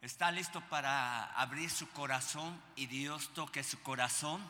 [0.00, 4.40] ¿Está listo para abrir su corazón y Dios toque su corazón?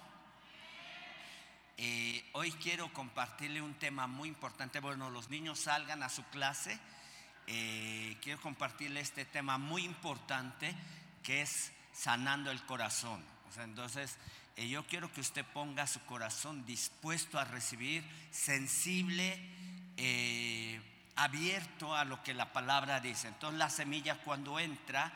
[1.79, 4.79] Eh, hoy quiero compartirle un tema muy importante.
[4.80, 6.79] Bueno, los niños salgan a su clase.
[7.46, 10.74] Eh, quiero compartirle este tema muy importante
[11.22, 13.24] que es sanando el corazón.
[13.56, 14.19] Entonces,
[14.56, 19.41] eh, yo quiero que usted ponga su corazón dispuesto a recibir, sensible,
[21.19, 23.28] abierto a lo que la palabra dice.
[23.28, 25.12] Entonces, la semilla cuando entra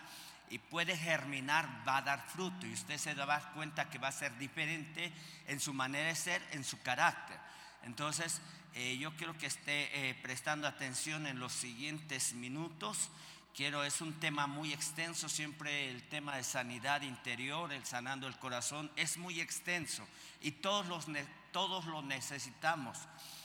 [0.50, 3.98] y puede germinar, va a dar fruto y usted se va a dar cuenta que
[3.98, 5.12] va a ser diferente
[5.46, 7.38] en su manera de ser, en su carácter.
[7.84, 8.40] Entonces,
[8.74, 13.10] eh, yo quiero que esté eh, prestando atención en los siguientes minutos.
[13.54, 18.38] Quiero, es un tema muy extenso, siempre el tema de sanidad interior, el sanando el
[18.38, 20.07] corazón, es muy extenso
[20.40, 21.07] y todos, los,
[21.52, 22.98] todos lo necesitamos.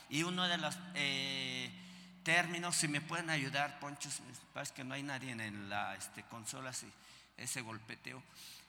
[0.09, 1.71] Y uno de los eh,
[2.27, 4.09] términos, si me pueden ayudar, Poncho,
[4.53, 6.91] parece que no hay nadie en la este, consola, sí,
[7.37, 8.21] ese golpeteo.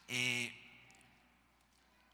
[0.06, 0.54] Eh,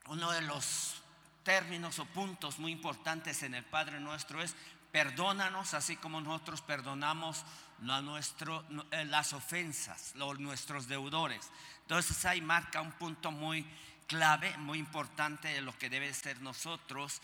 [0.07, 1.03] uno de los
[1.43, 4.57] términos o puntos muy importantes en el Padre nuestro es
[4.91, 7.45] perdónanos así como nosotros perdonamos
[7.87, 11.51] a nuestro, eh, las ofensas, los, nuestros deudores.
[11.83, 13.67] Entonces ahí marca un punto muy
[14.07, 17.21] clave, muy importante de lo que debe ser nosotros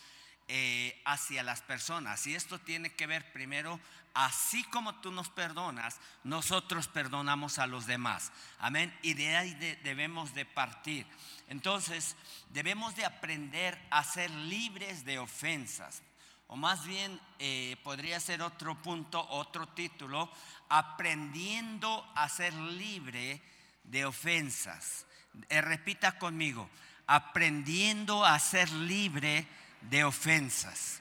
[0.52, 2.26] eh, hacia las personas.
[2.26, 3.78] Y esto tiene que ver primero
[4.14, 8.32] así como tú nos perdonas, nosotros perdonamos a los demás.
[8.58, 8.96] Amén.
[9.02, 11.06] Y de ahí debemos de partir.
[11.48, 12.16] Entonces,
[12.50, 16.02] debemos de aprender a ser libres de ofensas.
[16.46, 20.30] O más bien, eh, podría ser otro punto, otro título,
[20.68, 23.40] aprendiendo a ser libre
[23.84, 25.06] de ofensas.
[25.48, 26.68] Eh, repita conmigo,
[27.06, 29.46] aprendiendo a ser libre
[29.82, 30.99] de ofensas.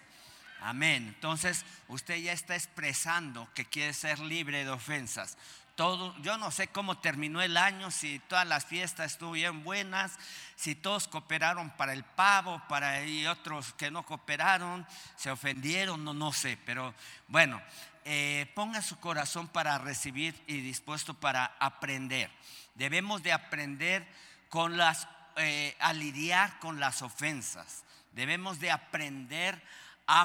[0.62, 1.14] Amén.
[1.16, 5.38] Entonces, usted ya está expresando que quiere ser libre de ofensas.
[5.76, 10.20] Todo, yo no sé cómo terminó el año, si todas las fiestas estuvieron buenas,
[10.58, 16.14] si todos cooperaron para el pavo, para y otros que no cooperaron, se ofendieron, no,
[16.14, 16.94] no sé, pero
[17.30, 17.62] bueno,
[18.04, 22.30] eh, ponga su corazón para recibir y dispuesto para aprender.
[22.76, 24.06] Debemos de aprender
[24.50, 27.84] con las, eh, a lidiar con las ofensas.
[28.12, 29.62] Debemos de aprender a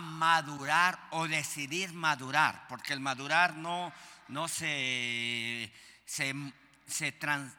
[0.00, 3.92] madurar o decidir madurar, porque el madurar no,
[4.28, 5.70] no se,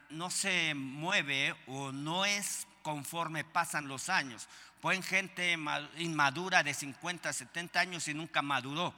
[0.09, 4.49] no se mueve o no es conforme pasan los años.
[4.81, 5.55] Pueden gente
[5.97, 8.93] inmadura de 50, 70 años y nunca maduró.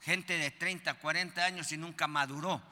[0.00, 2.62] Gente de 30, 40 años y nunca maduró.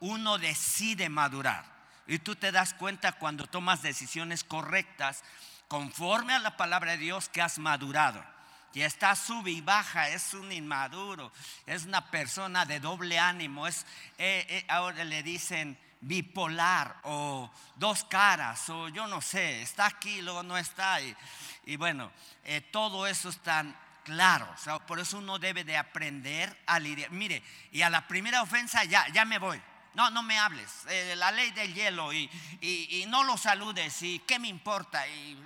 [0.00, 1.64] Uno decide madurar.
[2.06, 5.24] Y tú te das cuenta cuando tomas decisiones correctas
[5.68, 8.33] conforme a la palabra de Dios que has madurado
[8.74, 11.32] y está sube y baja, es un inmaduro,
[11.64, 13.86] es una persona de doble ánimo, es,
[14.18, 20.20] eh, eh, ahora le dicen bipolar o dos caras o yo no sé, está aquí,
[20.20, 20.98] luego no está.
[21.00, 22.10] Y, bueno,
[22.44, 24.52] eh, todo eso es tan claro,
[24.86, 27.10] por eso uno debe de aprender a lidiar.
[27.10, 29.60] Mire, y a la primera ofensa ya, ya me voy.
[29.94, 30.70] No, no me hables.
[31.16, 32.28] la ley del hielo y,
[32.60, 35.40] y, no lo saludes y qué me importa y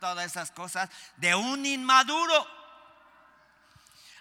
[0.00, 2.46] todas esas cosas de un inmaduro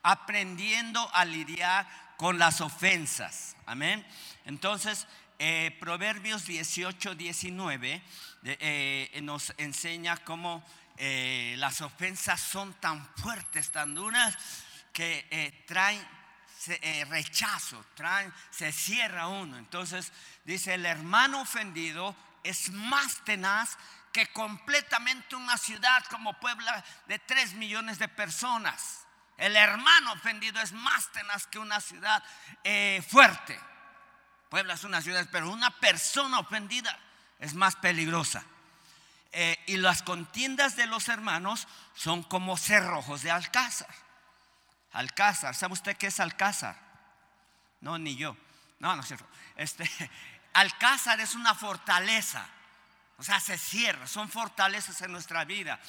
[0.03, 3.55] aprendiendo a lidiar con las ofensas.
[3.65, 4.05] Amén.
[4.45, 5.07] Entonces,
[5.39, 8.01] eh, Proverbios 18, 19
[8.43, 10.63] eh, nos enseña cómo
[10.97, 14.37] eh, las ofensas son tan fuertes, tan duras,
[14.93, 16.01] que traen
[16.69, 17.85] eh, rechazo,
[18.51, 19.57] se cierra uno.
[19.57, 20.11] Entonces
[20.43, 23.77] dice, el hermano ofendido es más tenaz
[24.11, 29.05] que completamente una ciudad como Puebla de 3 millones de personas.
[29.37, 32.23] El hermano ofendido es más tenaz que una ciudad
[32.63, 33.59] eh, fuerte.
[34.49, 36.97] Puebla es una ciudad, pero una persona ofendida
[37.39, 38.43] es más peligrosa.
[39.33, 44.04] Eh, y las contiendas de los hermanos son como cerrojos de alcázar.
[44.95, 46.77] Alcázar, ¿sabe usted qué es Alcázar?
[47.81, 48.35] No, ni yo.
[48.79, 49.27] No, no es cierto.
[49.57, 49.89] Este,
[50.53, 52.47] Alcázar es una fortaleza.
[53.17, 55.79] O sea, se cierra, son fortalezas en nuestra vida.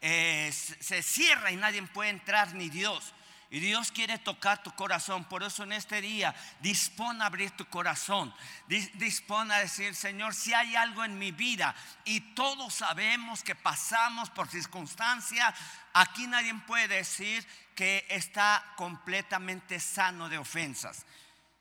[0.00, 3.14] Eh, se cierra y nadie puede entrar, ni Dios.
[3.54, 5.26] Y Dios quiere tocar tu corazón.
[5.26, 8.34] Por eso en este día dispone a abrir tu corazón.
[8.66, 11.72] Dispone a decir, Señor, si hay algo en mi vida
[12.04, 15.54] y todos sabemos que pasamos por circunstancias,
[15.92, 17.46] aquí nadie puede decir
[17.76, 21.06] que está completamente sano de ofensas.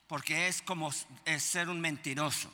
[0.07, 0.92] Porque es como
[1.38, 2.51] ser un mentiroso.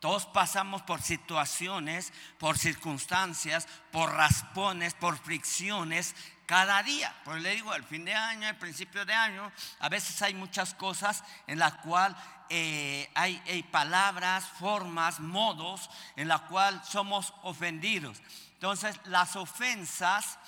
[0.00, 6.16] Todos pasamos por situaciones, por circunstancias, por raspones, por fricciones
[6.50, 7.14] cada día.
[7.22, 10.74] Pues le digo, al fin de año, al principio de año, a veces hay muchas
[10.74, 12.18] cosas en las cuales
[12.48, 18.20] eh, hay, hay, palabras, formas, modos en la cual somos ofendidos.
[18.54, 20.40] Entonces, las ofensas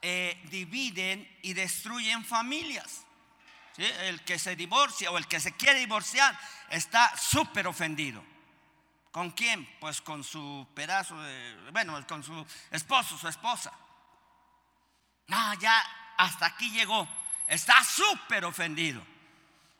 [0.00, 3.02] eh, dividen y destruyen familias.
[3.76, 6.38] El que se divorcia o el que se quiere divorciar
[6.70, 8.24] está súper ofendido.
[9.10, 9.68] ¿Con quién?
[9.78, 13.70] Pues con su pedazo de, bueno, con su esposo, su esposa.
[15.30, 15.82] No, ya
[16.16, 17.08] hasta aquí llegó.
[17.46, 19.02] Está súper ofendido.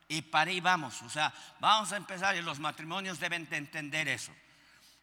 [0.09, 1.03] Y para ahí vamos.
[1.03, 4.33] O sea, vamos a empezar y los matrimonios deben de entender eso.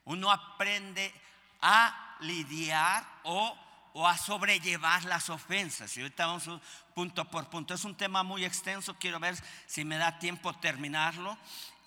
[0.05, 1.13] Uno aprende
[1.61, 3.57] a lidiar o
[3.99, 5.97] o a sobrellevar las ofensas.
[5.97, 6.61] Y ahorita vamos
[6.93, 7.73] punto por punto.
[7.73, 9.35] Es un tema muy extenso, quiero ver
[9.65, 11.35] si me da tiempo terminarlo.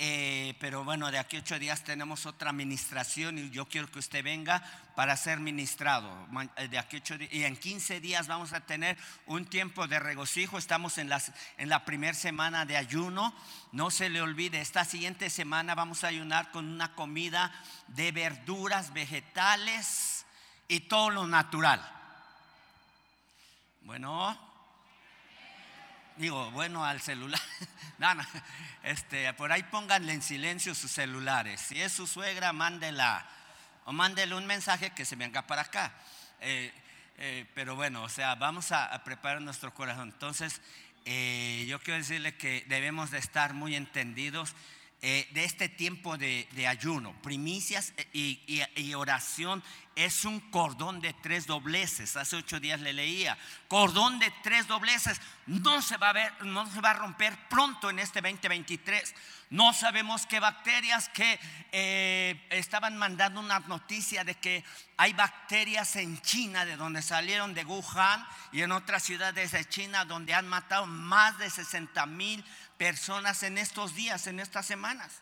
[0.03, 3.99] Eh, pero bueno, de aquí a ocho días tenemos otra administración y yo quiero que
[3.99, 4.63] usted venga
[4.97, 6.11] para ser ministrado.
[6.57, 10.57] Eh, de aquí ocho y en 15 días vamos a tener un tiempo de regocijo.
[10.57, 13.35] Estamos en, las, en la primera semana de ayuno.
[13.73, 17.53] No se le olvide, esta siguiente semana vamos a ayunar con una comida
[17.89, 20.25] de verduras, vegetales
[20.67, 21.87] y todo lo natural.
[23.83, 24.50] Bueno,
[26.21, 27.41] digo, bueno, al celular.
[27.99, 28.09] no,
[28.83, 31.61] este, por ahí pónganle en silencio sus celulares.
[31.61, 33.27] Si es su suegra, mándela
[33.87, 35.93] o mándele un mensaje que se venga para acá.
[36.41, 36.73] Eh,
[37.19, 40.11] eh, pero bueno, o sea, vamos a, preparar nuestro corazón.
[40.13, 40.61] Entonces,
[41.05, 44.55] eh, yo quiero decirle que debemos de estar muy entendidos
[45.01, 48.41] de este tiempo de, ayuno, primicias y,
[48.77, 49.63] y, oración
[49.97, 52.17] es un cordón de tres dobleces.
[52.17, 53.37] Hace ocho días le leía.
[53.69, 55.21] Cordón de tres dobleces.
[55.47, 59.15] No se va a ver, no se va a romper pronto en este 2023.
[59.51, 61.41] No sabemos qué bacterias que
[61.73, 64.65] eh, estaban mandando una noticia de que
[64.97, 70.05] hay bacterias en China, de donde salieron de Wuhan y en otras ciudades de China,
[70.05, 72.45] donde han matado más de 60 mil
[72.81, 75.21] personas en estos días, en estas semanas.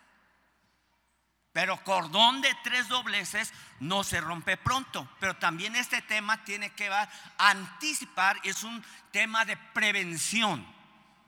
[1.53, 5.11] Pero cordón de tres dobleces no se rompe pronto.
[5.19, 6.89] Pero también este tema tiene que
[7.37, 10.65] anticipar, es un tema de prevención.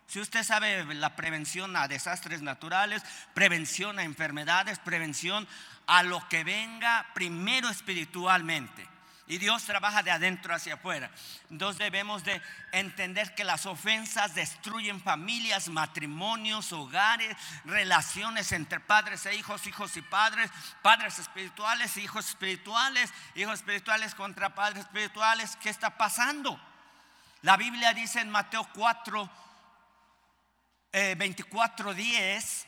[0.07, 3.03] Si usted sabe la prevención a desastres naturales,
[3.35, 5.49] prevención a enfermedades, prevención
[5.89, 8.87] a lo que venga primero espiritualmente.
[9.31, 11.09] Y Dios trabaja de adentro hacia afuera.
[11.51, 12.43] Entonces debemos de
[12.73, 20.03] entender que las ofensas destruyen familias, matrimonios, hogares, relaciones entre padres e hijos, hijos y
[20.03, 20.51] padres,
[20.83, 25.57] padres espirituales, hijos espirituales, hijos espirituales contra padres espirituales.
[25.63, 26.61] ¿Qué está pasando?
[27.43, 29.31] La Biblia dice en Mateo 4,
[30.93, 32.67] 24, 10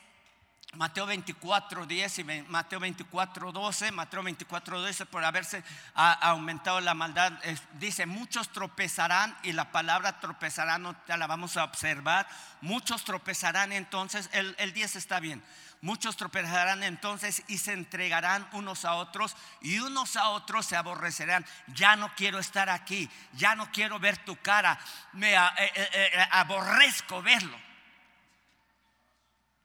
[0.76, 5.62] Mateo 24, 10 y Mateo 24, 12, Mateo 24, 12, por haberse
[5.94, 7.32] aumentado la maldad,
[7.74, 12.26] dice, muchos tropezarán y la palabra tropezarán, no la vamos a observar,
[12.62, 15.42] muchos tropezarán entonces, el, el 10 está bien,
[15.82, 21.44] muchos tropezarán entonces y se entregarán unos a otros y unos a otros se aborrecerán,
[21.66, 24.78] ya no quiero estar aquí, ya no quiero ver tu cara,
[25.12, 27.71] me eh, eh, eh, aborrezco verlo.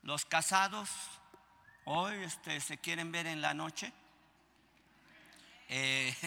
[0.07, 0.89] Los casados
[1.83, 3.91] hoy este, se quieren ver en la noche.
[5.67, 6.15] Eh,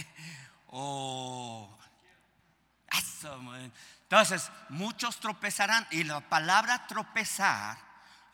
[4.02, 7.78] entonces, muchos tropezarán y la palabra tropezar,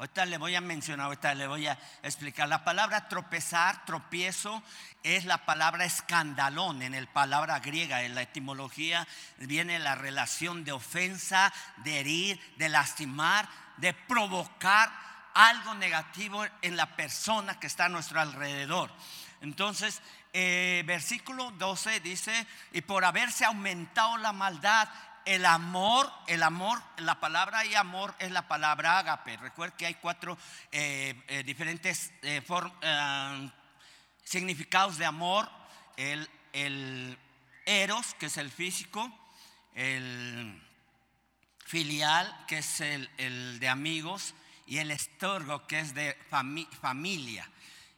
[0.01, 2.49] ahorita le voy a mencionar, ahorita le voy a explicar.
[2.49, 4.65] La palabra tropezar, tropiezo,
[5.05, 8.03] es la palabra escandalón en el palabra griega.
[8.03, 9.07] En la etimología
[9.37, 11.53] viene la relación de ofensa,
[11.85, 15.07] de herir, de lastimar, de provocar
[15.37, 18.91] algo negativo en la persona que está a nuestro alrededor.
[19.43, 20.01] Entonces,
[20.33, 24.89] eh, versículo 12 dice, y por haberse aumentado la maldad,
[25.27, 29.37] el amor, el amor, la palabra y amor es la palabra agape.
[29.37, 30.39] Recuerda que hay cuatro
[30.73, 32.13] eh, eh, diferentes
[34.25, 35.51] significados de amor.
[35.99, 37.19] El,
[37.67, 39.13] eros, que es el físico,
[39.75, 40.63] el
[41.67, 44.35] filial, que es el de amigos,
[44.67, 46.19] y el estorgo que es de
[46.81, 47.49] familia.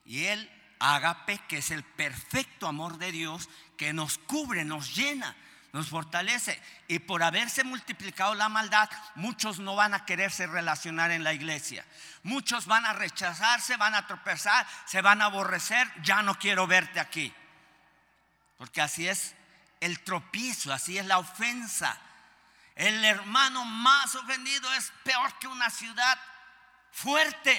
[0.05, 5.35] Y el agape que es el perfecto amor de Dios que nos cubre, nos llena,
[5.73, 6.61] nos fortalece.
[6.87, 11.85] Y por haberse multiplicado la maldad, muchos no van a quererse relacionar en la iglesia.
[12.23, 17.01] Muchos van a rechazarse, van a tropezar, se van a aborrecer, ya no quiero verte
[17.01, 17.33] aquí.
[18.57, 19.35] Porque así es
[19.81, 21.99] el tropiezo, así es la ofensa.
[22.75, 26.19] El hermano más ofendido es peor que una ciudad
[26.91, 27.57] fuerte.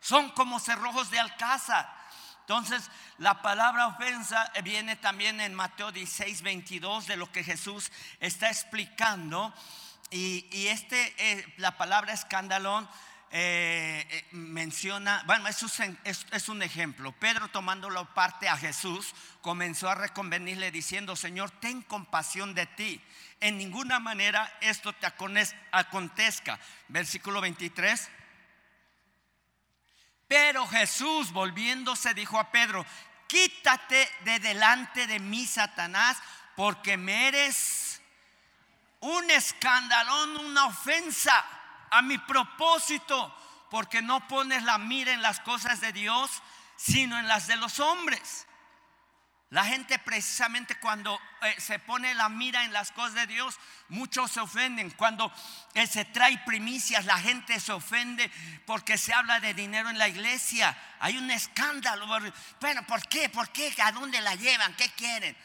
[0.00, 2.02] Son como cerrojos de alcázar.
[2.40, 8.48] Entonces, la palabra ofensa viene también en Mateo 16, 22 de lo que Jesús está
[8.48, 9.54] explicando.
[10.10, 12.88] Y, este, eh, la palabra escandalón
[13.30, 17.12] eh, eh, menciona, bueno, es un, es, un, ejemplo.
[17.12, 23.00] Pedro tomándolo parte a Jesús, comenzó a reconvenirle diciendo, Señor, ten compasión de ti.
[23.40, 26.58] En ninguna manera esto te acontezca.
[26.88, 28.10] Versículo 23.
[30.32, 32.86] Pero Jesús volviéndose dijo a Pedro,
[33.26, 36.16] quítate de delante de mí, Satanás,
[36.56, 38.00] porque me eres
[39.00, 41.44] un escandalón, una ofensa
[41.90, 43.36] a mi propósito,
[43.70, 46.30] porque no pones la mira en las cosas de Dios,
[46.76, 48.46] sino en las de los hombres.
[49.52, 54.30] La gente precisamente cuando eh, se pone la mira en las cosas de Dios, muchos
[54.30, 54.90] se ofenden.
[54.92, 55.30] Cuando
[55.74, 58.30] eh, se trae primicias, la gente se ofende
[58.64, 60.74] porque se habla de dinero en la iglesia.
[61.00, 62.06] Hay un escándalo.
[62.62, 63.28] Bueno, ¿por qué?
[63.28, 63.74] ¿Por qué?
[63.82, 64.74] ¿A dónde la llevan?
[64.74, 65.36] ¿Qué quieren?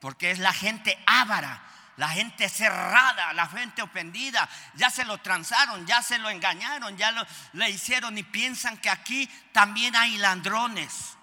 [0.00, 1.62] Porque es la gente ávara
[1.96, 7.10] la gente cerrada, la gente ofendida, ya se lo transaron, ya se lo engañaron, ya
[7.10, 11.15] lo le hicieron y piensan que aquí también hay ladrones.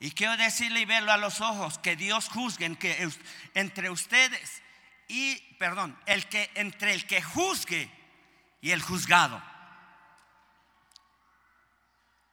[0.00, 3.08] Y quiero decirle y verlo a los ojos, que Dios juzgue que
[3.54, 4.62] entre ustedes
[5.08, 7.90] y, perdón, el que entre el que juzgue
[8.60, 9.42] y el juzgado.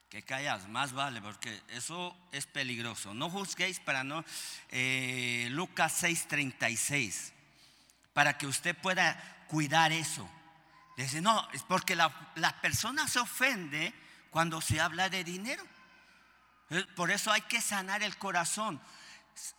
[0.10, 3.14] Que callas, más vale, porque eso es peligroso.
[3.14, 4.24] No juzguéis para no.
[4.70, 7.34] Eh, Lucas 6:36
[8.18, 10.28] para que usted pueda cuidar eso.
[10.98, 12.10] Dice, no, es porque la,
[12.64, 13.94] persona se ofende
[14.32, 15.64] cuando se habla de dinero.
[16.70, 18.82] Eh, por eso hay que sanar el corazón.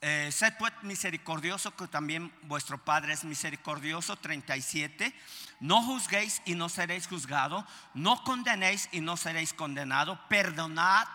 [0.01, 4.17] Eh, sed pues misericordioso, que también vuestro Padre es misericordioso.
[4.17, 5.15] 37.
[5.61, 7.65] No juzguéis y no seréis juzgados.
[7.95, 10.19] No condenéis y no seréis condenados.
[10.29, 11.07] Perdonad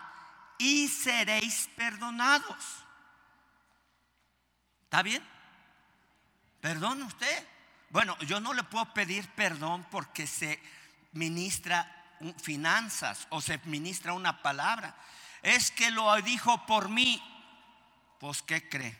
[0.58, 2.84] y seréis perdonados.
[4.84, 5.22] ¿Está bien?
[6.60, 7.48] ¿Perdón usted?
[7.90, 10.60] Bueno, yo no le puedo pedir perdón porque se
[11.12, 11.90] ministra
[12.42, 14.96] finanzas o se ministra una palabra.
[15.44, 17.22] Es que lo dijo por mí.
[18.18, 18.98] Pues, ¿qué cree?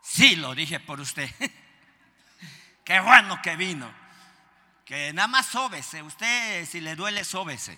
[0.00, 1.28] Sí, lo dije por usted.
[2.84, 3.92] Qué bueno que vino.
[4.84, 6.00] Que nada más sóbese.
[6.00, 7.76] Usted, si le duele, sóbese.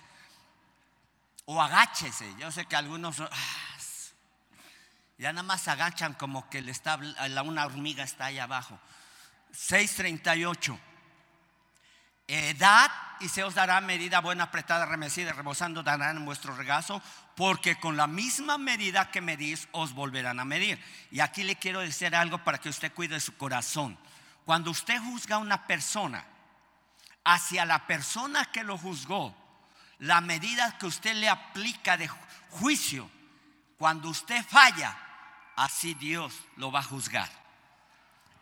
[1.47, 2.35] O agáchese.
[2.39, 3.19] Yo sé que algunos.
[3.21, 3.59] Ah,
[5.17, 6.97] ya nada más agachan como que le está,
[7.45, 8.79] una hormiga está ahí abajo.
[9.53, 10.79] 638.
[12.29, 17.03] Edad y se os dará medida buena, apretada, remecida, rebosando, darán en vuestro regazo,
[17.35, 20.79] porque con la misma medida que medís os volverán a medir.
[21.11, 23.99] Y aquí le quiero decir algo para que usted cuide su corazón.
[24.45, 26.25] Cuando usted juzga a una persona,
[27.25, 29.35] hacia la persona que lo juzgó,
[29.99, 32.09] la medida que usted le aplica de
[32.51, 33.11] juicio,
[33.79, 34.97] cuando usted falla,
[35.57, 37.29] así Dios lo va a juzgar.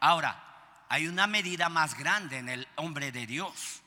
[0.01, 0.46] Ahora,
[0.89, 3.83] hay una medida más grande en el hombre de Dios.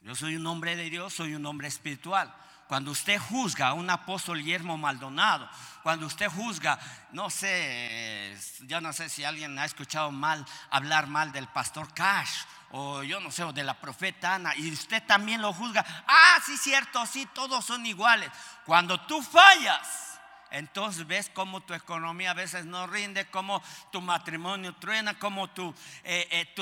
[0.00, 2.34] Yo soy un hombre de Dios, soy un hombre espiritual.
[2.66, 5.48] Cuando usted juzga a un apóstol Guillermo Maldonado,
[5.82, 6.78] cuando usted juzga,
[7.12, 12.44] no sé, yo no sé si alguien ha escuchado mal hablar mal del pastor Cash
[12.72, 15.84] o yo no sé, o de la profeta Ana, y usted también lo juzga.
[16.06, 18.30] Ah, sí, cierto, sí, todos son iguales.
[18.64, 20.11] Cuando tú fallas,
[20.52, 25.74] entonces ves cómo tu economía a veces no rinde, cómo tu matrimonio truena, cómo eh,
[26.04, 26.54] eh,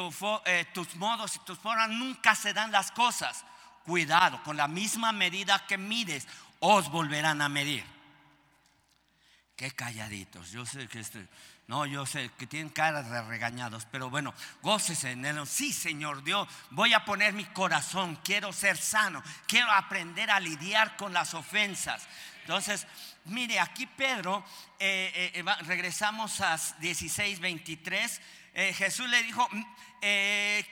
[0.47, 3.45] eh, tus modos y tus formas nunca se dan las cosas.
[3.85, 6.29] Cuidado, con la misma medida que mides,
[6.61, 7.85] os volverán a medir.
[9.57, 11.29] Qué calladitos, yo sé que este,
[11.67, 15.47] no, yo sé que tienen caras de regañados, pero bueno, gócese en él.
[15.47, 20.97] Sí, Señor Dios, voy a poner mi corazón, quiero ser sano, quiero aprender a lidiar
[20.97, 22.09] con las ofensas.
[22.41, 22.87] Entonces,
[23.27, 24.45] mire, aquí Pedro,
[24.79, 28.21] eh, eh, regresamos a 16, 23,
[28.55, 29.65] eh, Jesús le dijo, mm,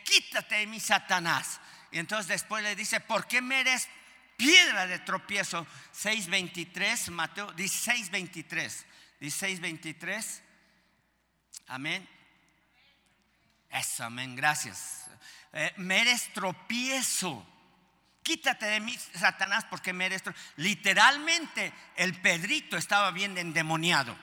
[0.05, 1.61] quítate de mi Satanás.
[1.91, 3.89] Y entonces después le dice, ¿por qué me eres
[4.37, 5.67] piedra de tropiezo?
[5.95, 8.85] 6.23, Mateo 16.23,
[9.21, 10.41] 16.23,
[11.69, 12.09] amén.
[13.71, 15.07] Eso, amén, gracias.
[15.77, 17.47] me eres tropiezo
[18.29, 20.23] quítate de mí, Satanás, porque me eres...
[20.57, 24.15] Literalmente, el Pedrito estaba bien endemoniado.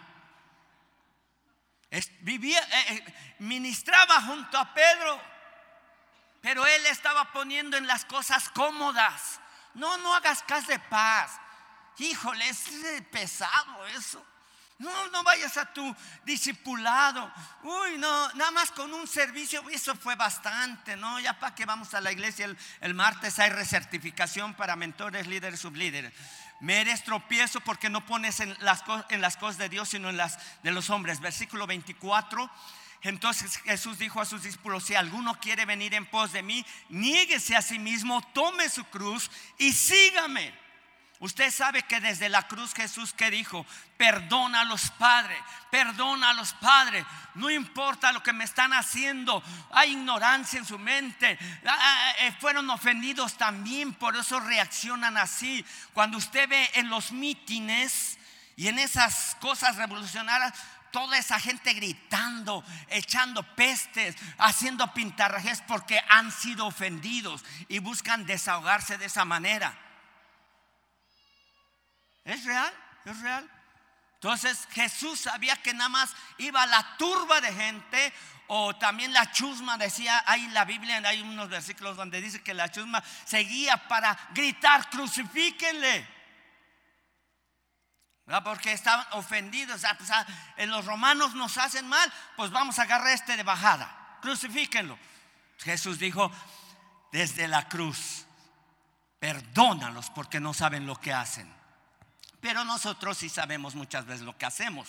[2.19, 5.19] vivía, eh, eh, ministraba junto a Pedro,
[6.39, 9.39] pero él estaba poniendo en las cosas cómodas.
[9.73, 11.39] No, no hagas caso de paz.
[11.97, 12.69] Híjole, es
[13.09, 14.23] pesado eso.
[14.77, 17.31] No, no vayas a tu discipulado.
[17.63, 21.17] Uy, no, nada más con un servicio, eso fue bastante, ¿no?
[21.21, 26.11] Ya para que vamos a la iglesia el, martes hay recertificación para mentores, líderes, sublíderes.
[26.59, 30.17] Me eres tropiezo porque no pones en las, en las cosas de Dios, sino en
[30.17, 31.21] las de los hombres.
[31.21, 32.51] Versículo 24.
[33.01, 37.55] Entonces Jesús dijo a sus discípulos, si alguno quiere venir en pos de mí, niéguese
[37.55, 40.64] a sí mismo, tome su cruz y sígame.
[41.19, 43.65] Usted sabe que desde la cruz Jesús que dijo,
[43.97, 45.39] perdona a los padres,
[45.71, 47.05] perdona a los padres,
[47.35, 49.41] no importa lo que me están haciendo,
[49.71, 55.65] hay ignorancia en su mente, ah, ah, eh, fueron ofendidos también, por eso reaccionan así.
[55.93, 58.19] Cuando usted ve en los mítines
[58.57, 60.53] y en esas cosas revolucionarias,
[60.91, 68.97] toda esa gente gritando, echando pestes, haciendo pintarrajes porque han sido ofendidos y buscan desahogarse
[68.97, 69.77] de esa manera.
[72.25, 72.73] Es real,
[73.05, 73.49] es real.
[74.15, 78.13] Entonces Jesús sabía que nada más iba la turba de gente
[78.47, 82.69] o también la chusma decía, hay la Biblia hay unos versículos donde dice que la
[82.69, 86.15] chusma seguía para gritar, crucifíquenle.
[88.43, 89.83] Porque estaban ofendidos.
[89.97, 90.25] Pues, ah,
[90.57, 94.17] en los romanos nos hacen mal, pues vamos a agarrar este de bajada.
[94.21, 94.97] Crucifíquenlo.
[95.59, 96.31] Jesús dijo,
[97.11, 98.25] desde la cruz,
[99.19, 101.53] perdónalos porque no saben lo que hacen.
[102.45, 104.87] Pero nosotros sí sabemos muchas veces lo que hacemos.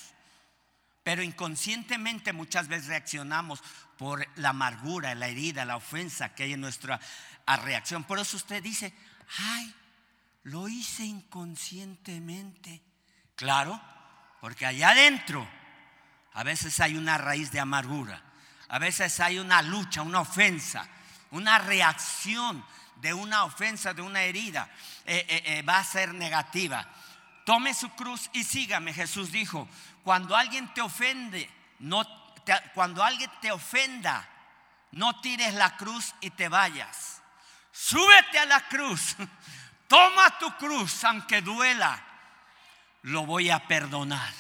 [1.03, 3.63] Pero inconscientemente muchas veces reaccionamos
[3.97, 7.01] por la amargura, la herida, la ofensa que hay en nuestra
[7.47, 8.05] reacción.
[8.05, 8.93] Por eso usted dice,
[9.39, 9.75] ay,
[10.43, 12.83] lo hice inconscientemente.
[13.37, 13.81] Claro,
[14.43, 15.49] porque allá adentro
[16.35, 18.23] a veces hay una raíz de amargura,
[18.69, 20.87] a veces hay una lucha, una ofensa,
[21.31, 22.63] una reacción
[22.97, 24.69] de una ofensa, de una herida,
[25.07, 26.87] eh, eh, eh, va a ser negativa
[27.47, 28.93] tome su cruz y sígame.
[28.93, 29.69] Jesús dijo,
[30.03, 31.49] cuando alguien te ofende,
[31.79, 32.05] no,
[32.75, 34.29] cuando alguien te ofenda,
[34.91, 37.23] no tires la cruz y te vayas.
[37.71, 39.15] Súbete a la cruz,
[39.89, 42.03] toma tu cruz, aunque duela,
[43.03, 44.35] lo voy a perdonar.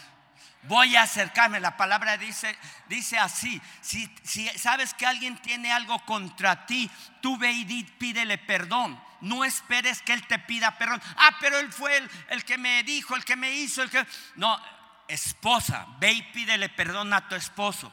[0.64, 1.60] Voy a acercarme.
[1.60, 2.58] La palabra dice,
[2.88, 6.90] dice así: si, si sabes que alguien tiene algo contra ti,
[7.22, 11.00] tú ve y pídele perdón no esperes que Él te pida perdón.
[11.16, 14.06] Ah, pero Él fue el, que me dijo, el que me hizo, el que...
[14.36, 14.60] No,
[15.08, 17.92] esposa, ve y pídele perdón a tu esposo.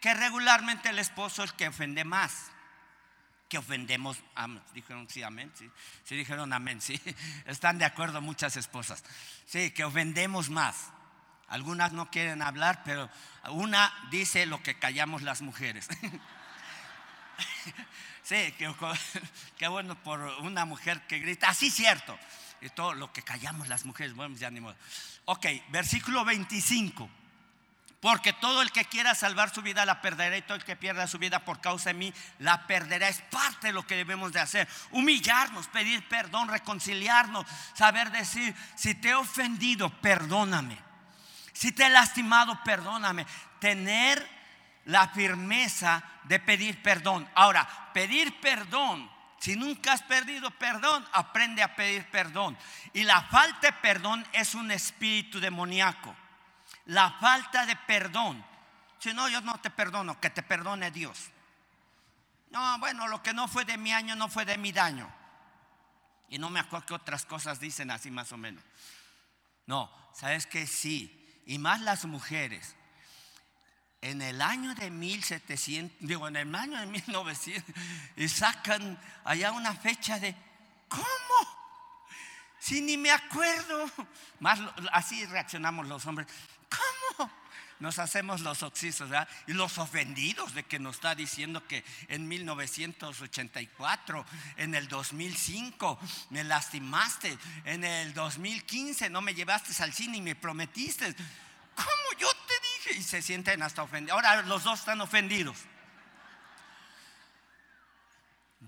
[0.00, 2.50] Que regularmente el esposo es el que ofende más.
[3.48, 4.18] Que ofendemos,
[4.72, 5.70] dijeron sí, amén, sí,
[6.16, 6.98] dijeron amén, sí,
[7.46, 9.04] están de acuerdo muchas esposas,
[9.44, 10.90] sí, que ofendemos más.
[11.48, 13.10] Algunas no quieren hablar, pero
[13.50, 15.86] una dice lo que callamos las mujeres.
[18.22, 22.18] Sí, qué, bueno por una mujer que grita, así cierto.
[22.60, 24.76] Y todo lo que callamos las mujeres, bueno, ya ni modo.
[25.24, 27.10] Ok, versículo 25.
[28.00, 31.06] Porque todo el que quiera salvar su vida la perderá y todo el que pierda
[31.06, 33.08] su vida por causa de mí la perderá.
[33.08, 34.68] Es parte de lo que debemos de hacer.
[34.90, 40.76] Humillarnos, pedir perdón, reconciliarnos, saber decir, si te he ofendido, perdóname.
[41.52, 43.24] Si te he lastimado, perdóname.
[43.60, 44.28] Tener
[44.86, 47.28] la firmeza de pedir perdón.
[47.34, 52.56] Ahora, pedir perdón, si nunca has perdido perdón, aprende a pedir perdón.
[52.92, 56.14] Y la falta de perdón es un espíritu demoníaco.
[56.86, 58.44] La falta de perdón.
[58.98, 61.30] Si no, yo no te perdono, que te perdone Dios.
[62.50, 65.12] No, bueno, lo que no fue de mi año no fue de mi daño.
[66.28, 68.62] Y no me acuerdo que otras cosas dicen así más o menos.
[69.66, 71.42] No, sabes que sí.
[71.46, 72.76] Y más las mujeres
[74.02, 77.74] en el año de 1700, digo, en el año de 1900,
[78.16, 80.34] y sacan allá una fecha de,
[80.88, 81.62] ¿cómo?
[82.58, 83.90] Si ni me acuerdo.
[84.38, 84.60] Más
[84.92, 86.28] así reaccionamos los hombres.
[87.16, 87.30] ¿Cómo?
[87.80, 89.28] Nos hacemos los oxisos, ¿verdad?
[89.48, 94.24] Y los ofendidos de que nos está diciendo que en 1984,
[94.56, 95.98] en el 2005,
[96.30, 101.16] me lastimaste, en el 2015 no me llevaste al cine y me prometiste.
[101.74, 102.28] ¿Cómo yo?
[102.90, 104.16] Y se sienten hasta ofendidos.
[104.16, 105.56] Ahora los dos están ofendidos.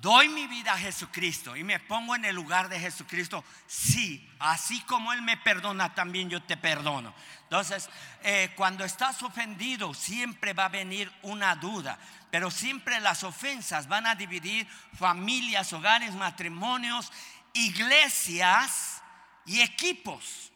[0.01, 3.45] Doy mi vida a Jesucristo y me pongo en el lugar de Jesucristo.
[3.67, 7.15] Sí, así como Él me perdona, también yo te perdono.
[7.45, 7.89] Entonces,
[8.25, 11.99] eh, cuando estás ofendido, siempre va a venir una duda.
[12.31, 14.67] Pero siempre las ofensas van a dividir
[14.99, 17.13] familias, hogares, matrimonios,
[17.53, 19.01] iglesias
[19.47, 20.53] y equipos.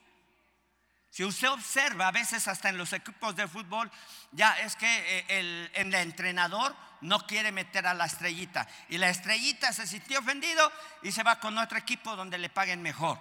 [1.18, 3.90] Si usted observa, a veces hasta en los equipos de fútbol,
[4.30, 8.68] ya es que eh, el, entrenador no quiere meter a la estrellita.
[8.88, 12.82] Y la estrellita se sintió ofendido y se va con otro equipo donde le paguen
[12.82, 13.18] mejor.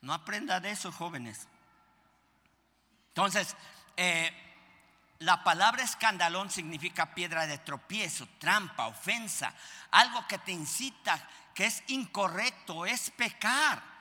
[0.00, 1.48] No aprenda de eso, jóvenes.
[3.08, 3.56] Entonces,
[3.96, 4.30] eh,
[5.18, 9.52] la palabra escandalón significa piedra de tropiezo, trampa, ofensa,
[9.90, 13.91] algo que te incita, que es incorrecto, es pecar.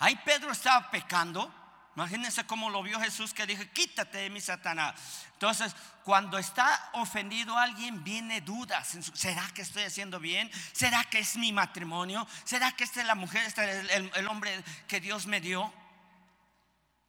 [0.00, 1.54] Ahí Pedro estaba pecando.
[1.94, 4.94] Imagínense cómo lo vio Jesús que dijo, quítate de mi Satanás.
[5.34, 8.96] Entonces, cuando está ofendido alguien, viene dudas.
[9.12, 10.50] ¿Será que estoy haciendo bien?
[10.72, 12.26] ¿Será que es mi matrimonio?
[12.44, 15.72] ¿Será que esta es la mujer, este es el, el hombre que Dios me dio?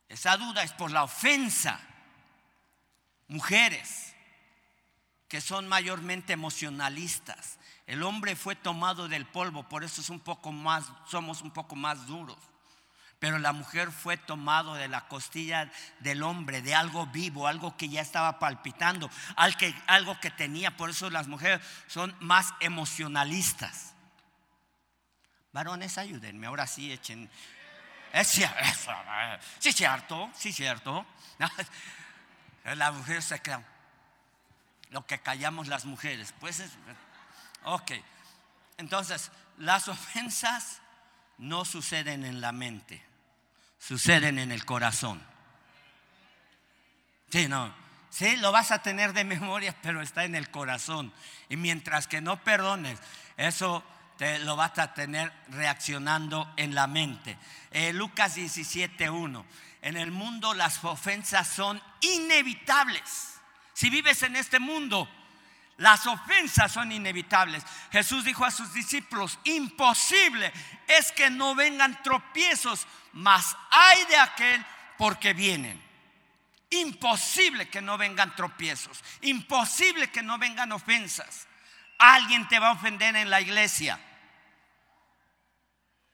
[0.10, 1.80] Esa duda es por la ofensa
[3.30, 4.14] mujeres
[5.30, 7.58] que son mayormente emocionalistas.
[7.88, 11.78] El hombre fue tomado del polvo, por eso es un poco más, somos un poco
[11.78, 12.51] más duros.
[13.22, 17.88] Pero la mujer fue tomado de la costilla del hombre, de algo vivo, algo que
[17.88, 19.12] ya estaba palpitando,
[19.86, 20.76] algo que tenía.
[20.76, 23.94] Por eso las mujeres son más emocionalistas.
[25.54, 27.30] Varones, ayúdenme, ahora sí echen.
[28.12, 28.58] Es cierto,
[29.60, 31.06] sí, cierto, sí, cierto.
[32.64, 33.64] La mujer se queda.
[34.90, 36.34] Lo que callamos las mujeres.
[36.40, 36.72] Pues es.
[37.66, 37.92] Ok.
[38.78, 40.82] Entonces, las ofensas
[41.42, 43.04] no suceden en la mente,
[43.82, 45.22] suceden en el corazón.
[47.30, 47.74] Sí, no.
[48.10, 51.12] Sí, lo vas a tener de memoria, pero está en el corazón.
[51.50, 53.00] Y mientras que no perdones,
[53.38, 53.84] eso
[54.18, 57.38] te lo vas a tener reaccionando en la mente.
[57.72, 59.46] Eh, Lucas 17.1
[59.82, 63.40] en el mundo las ofensas son inevitables.
[63.74, 65.10] Si vives en este mundo,
[65.82, 67.64] las ofensas son inevitables.
[67.92, 70.54] Jesús dijo a sus discípulos, imposible
[70.88, 74.66] es que no vengan tropiezos, mas hay de aquel
[75.00, 75.82] porque vienen.
[76.70, 81.48] Imposible que no vengan tropiezos, imposible que no vengan ofensas.
[81.98, 84.00] Alguien te va a ofender en la iglesia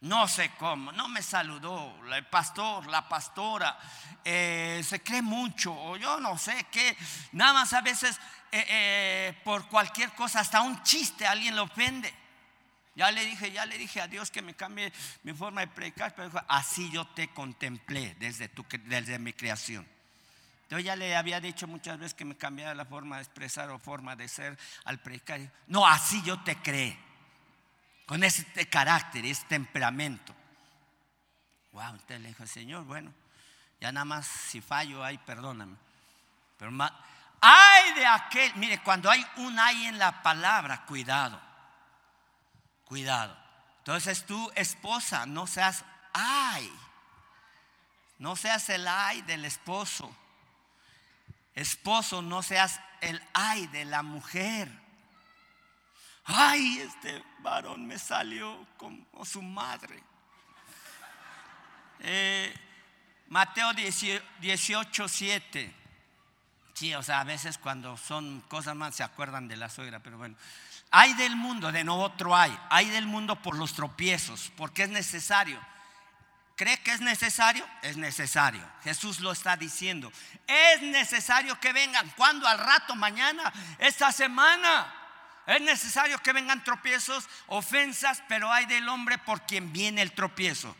[0.01, 3.77] no sé cómo, no me saludó el pastor, la pastora,
[4.23, 6.95] eh, se cree mucho, o yo no sé qué,
[7.31, 8.19] nada más a veces
[8.51, 12.13] eh, eh, por cualquier cosa, hasta un chiste, alguien le ofende.
[12.95, 14.91] Ya le dije, ya le dije a Dios que me cambie
[15.23, 19.87] mi forma de predicar, pero así yo te contemplé desde, tu, desde mi creación.
[20.69, 23.79] Yo ya le había dicho muchas veces que me cambiara la forma de expresar o
[23.79, 25.39] forma de ser al predicar.
[25.67, 26.97] No, así yo te creé
[28.07, 30.33] con este carácter, este temperamento.
[31.73, 33.13] Wow, usted le dijo, Señor, bueno,
[33.79, 35.75] ya nada más si fallo, ay, perdóname.
[36.57, 36.91] Pero más,
[37.41, 41.41] ay de aquel, mire, cuando hay un ay en la palabra, cuidado,
[42.85, 43.37] cuidado.
[43.79, 46.71] Entonces tú, esposa, no seas ay,
[48.19, 50.15] no seas el ay del esposo.
[51.53, 54.87] Esposo, no seas el ay de la mujer
[56.27, 60.03] ay, este varón me salió como su madre.
[61.99, 62.53] Eh,
[63.29, 65.73] Mateo 18, 7.
[66.77, 70.19] Sí, o sea, a veces cuando son cosas más se acuerdan de la suegra, pero
[70.19, 70.35] bueno.
[70.91, 72.55] Hay del mundo, de no otro hay.
[72.69, 75.59] Hay del mundo por los tropiezos, porque es necesario.
[76.55, 77.65] ¿Cree que es necesario?
[77.81, 78.63] Es necesario.
[78.83, 80.13] Jesús lo está diciendo.
[80.45, 82.07] Es necesario que vengan.
[82.15, 84.93] cuando Al rato, mañana, esta semana.
[85.47, 90.77] Es necesario que vengan tropiezos, ofensas, pero hay del hombre por quien viene el tropiezo.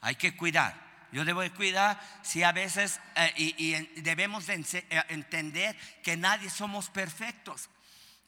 [0.00, 0.85] Hay que cuidar.
[1.16, 6.50] Yo debo de cuidar si a veces, eh, y, debemos de eh, entender que nadie
[6.50, 7.70] somos perfectos.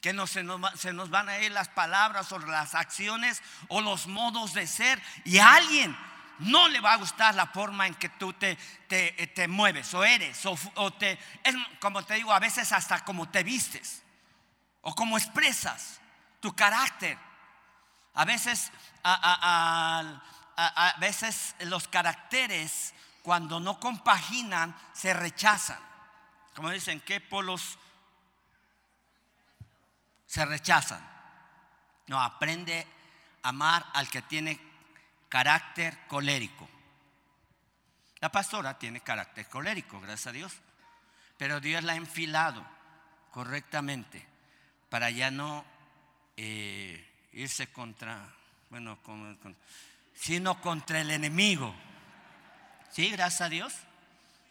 [0.00, 4.54] Que no se, nos, van a ir las palabras o las acciones o los modos
[4.54, 5.02] de ser.
[5.26, 5.94] Y a alguien
[6.38, 8.56] no le va a gustar la forma en que tú te,
[8.88, 10.40] te, te mueves o eres.
[10.46, 11.18] O, te,
[11.80, 14.02] como te digo, a veces hasta como te vistes
[14.80, 16.00] o cómo expresas
[16.40, 17.18] tu carácter.
[18.14, 18.72] A veces,
[19.04, 20.22] a,
[20.98, 25.78] veces los caracteres cuando no compaginan se rechazan.
[26.54, 27.78] Como dicen, ¿qué polos
[30.26, 31.06] se rechazan?
[32.08, 32.86] No, aprende
[33.42, 34.58] a amar al que tiene
[35.28, 36.68] carácter colérico.
[38.20, 40.52] La pastora tiene carácter colérico, gracias a Dios.
[41.36, 42.66] Pero Dios la ha enfilado
[43.30, 44.26] correctamente
[44.90, 45.64] para ya no
[46.36, 48.28] eh, irse contra,
[48.70, 48.98] bueno,
[50.18, 51.74] sino contra el enemigo.
[52.90, 53.74] Sí, gracias a Dios.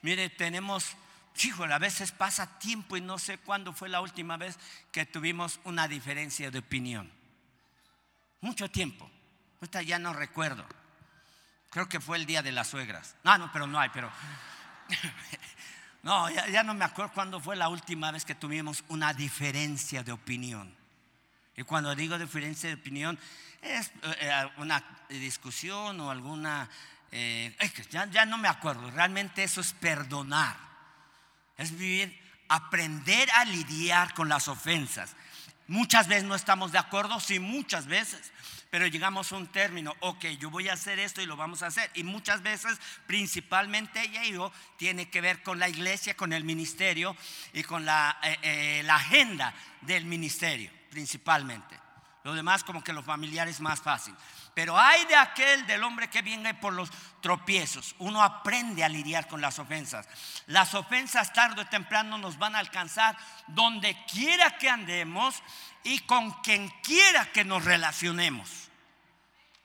[0.02, 0.96] Mire, tenemos,
[1.44, 4.58] híjole, a veces pasa tiempo y no sé cuándo fue la última vez
[4.92, 7.12] que tuvimos una diferencia de opinión.
[8.42, 9.10] Mucho tiempo.
[9.62, 10.66] Esta ya no recuerdo.
[11.70, 13.16] Creo que fue el día de las suegras.
[13.24, 14.12] No, no, pero no hay, pero
[16.04, 20.14] No, ya, no me acuerdo cuándo fue la última vez que tuvimos una diferencia de
[20.14, 20.74] opinión.
[21.58, 23.20] Y cuando digo diferencia de opinión,
[23.62, 26.70] es eh, una discusión o alguna
[27.12, 27.56] eh,
[27.90, 30.56] ya, ya no me acuerdo, realmente eso es perdonar.
[31.58, 32.18] Es vivir,
[32.50, 35.16] aprender a lidiar con las ofensas.
[35.68, 38.32] Muchas veces no estamos de acuerdo, sí, muchas veces,
[38.70, 41.68] pero llegamos a un término, ok, yo voy a hacer esto y lo vamos a
[41.68, 41.90] hacer.
[41.94, 47.16] Y muchas veces, principalmente yo, tiene que ver con la iglesia, con el ministerio
[47.54, 47.94] y con eh,
[48.44, 51.80] eh, la agenda del ministerio, principalmente.
[52.24, 54.16] Lo demás como que los familiares más fácil.
[54.56, 56.90] Pero hay de aquel del hombre que viene por los
[57.22, 57.94] tropiezos.
[58.00, 60.08] Uno aprende a lidiar con las ofensas.
[60.48, 65.36] Las ofensas tarde o temprano nos van a alcanzar donde quiera que andemos
[65.84, 68.50] y con quien quiera que nos relacionemos.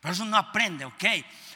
[0.01, 1.03] Por eso uno aprende, ok.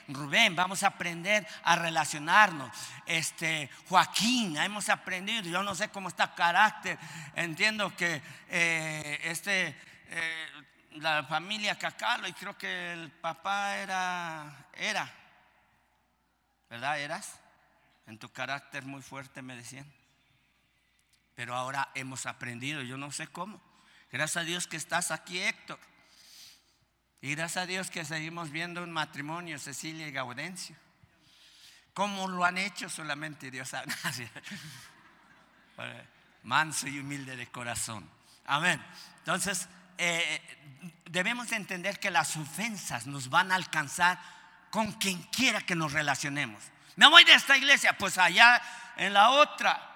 [0.07, 2.71] Rubén, vamos a aprender a relacionarnos.
[3.05, 5.43] Este, Joaquín, hemos aprendido.
[5.43, 6.97] Yo no sé cómo está carácter.
[7.35, 9.75] Entiendo que eh, este
[10.09, 10.47] eh,
[10.91, 15.11] la familia Cacalo y creo que el papá era, era,
[16.69, 16.99] ¿verdad?
[16.99, 17.39] Eras
[18.07, 19.91] en tu carácter muy fuerte, me decían.
[21.35, 23.61] Pero ahora hemos aprendido, yo no sé cómo.
[24.11, 25.79] Gracias a Dios que estás aquí, Héctor.
[27.27, 30.77] Y gracias a Dios que seguimos viendo un matrimonio, Cecilia y Gaudencio.
[31.93, 32.87] ¿Cómo lo han hecho?
[32.87, 33.91] Solamente Dios sabe.
[36.43, 38.09] Manso y humilde de corazón.
[38.45, 38.81] Amén.
[39.17, 40.41] Entonces, eh,
[41.03, 44.17] debemos entender que las ofensas nos van a alcanzar
[44.71, 46.63] con quien quiera que nos relacionemos.
[46.95, 48.61] Me voy de esta iglesia, pues allá
[48.95, 49.95] en la otra.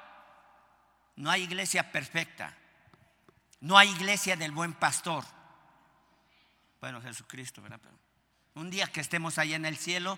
[1.15, 2.54] No hay iglesia perfecta.
[3.62, 5.24] No hay iglesia del buen pastor.
[6.82, 7.80] Bueno, Jesucristo, ¿verdad?
[8.56, 10.17] un día que estemos allá en el cielo,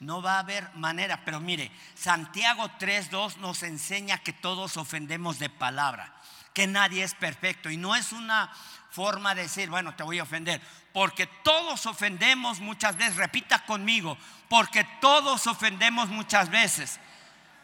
[0.00, 1.24] no va a haber manera.
[1.24, 6.12] Pero mire, Santiago 3.2 nos enseña que todos ofendemos de palabra,
[6.54, 7.70] que nadie es perfecto.
[7.70, 8.52] Y no es una
[8.90, 10.60] forma de decir, bueno, te voy a ofender.
[10.92, 13.14] Porque todos ofendemos muchas veces.
[13.14, 16.98] Repita conmigo, porque todos ofendemos muchas veces.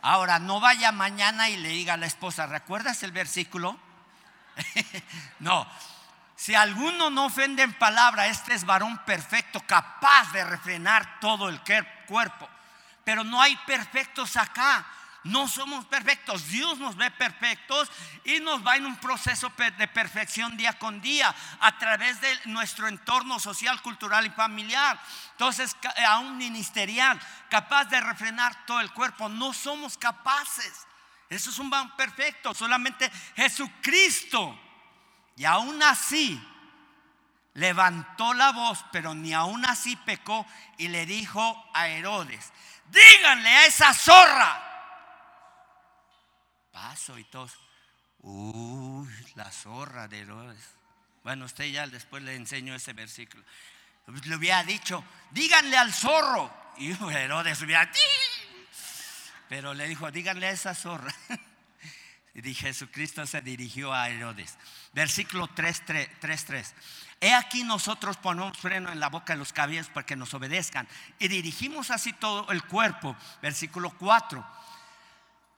[0.00, 3.76] Ahora, no vaya mañana y le diga a la esposa, ¿recuerdas el versículo?
[5.40, 5.66] no.
[6.38, 11.60] Si alguno no ofende en palabra, este es varón perfecto, capaz de refrenar todo el
[12.06, 12.48] cuerpo.
[13.02, 14.86] Pero no hay perfectos acá.
[15.24, 17.90] No somos perfectos, Dios nos ve perfectos
[18.24, 22.86] y nos va en un proceso de perfección día con día a través de nuestro
[22.86, 24.96] entorno social, cultural y familiar.
[25.32, 27.20] Entonces, aún ministerial,
[27.50, 30.86] capaz de refrenar todo el cuerpo, no somos capaces.
[31.28, 34.67] Eso es un van perfecto, solamente Jesucristo.
[35.38, 36.38] Y aún así,
[37.54, 40.46] levantó la voz, pero ni aún así pecó
[40.76, 42.52] y le dijo a Herodes,
[42.90, 44.68] díganle a esa zorra
[46.78, 47.52] paso y todos.
[48.20, 50.64] Uy, la zorra de Herodes.
[51.24, 53.42] Bueno, usted ya después le enseño ese versículo.
[54.06, 56.50] Le hubiera dicho, díganle al zorro.
[56.76, 57.90] Y Herodes hubiera,
[59.48, 61.12] pero le dijo, díganle a esa zorra.
[62.46, 64.56] Y Jesucristo se dirigió a Herodes.
[64.92, 66.72] Versículo 3.3.
[67.20, 70.86] He aquí nosotros ponemos freno en la boca de los cabellos para que nos obedezcan.
[71.18, 73.16] Y dirigimos así todo el cuerpo.
[73.42, 74.46] Versículo 4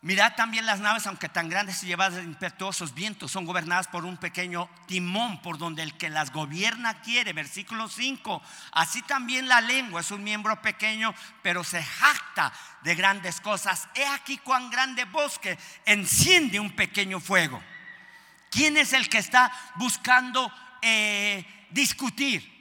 [0.03, 4.07] Mirad también las naves, aunque tan grandes y llevadas de impetuosos vientos, son gobernadas por
[4.07, 7.35] un pequeño timón por donde el que las gobierna quiere.
[7.35, 8.41] Versículo 5.
[8.73, 12.51] Así también la lengua es un miembro pequeño, pero se jacta
[12.83, 13.91] de grandes cosas.
[13.95, 17.63] He aquí cuán grande bosque enciende un pequeño fuego.
[18.51, 22.59] ¿Quién es el que está buscando eh, discutir?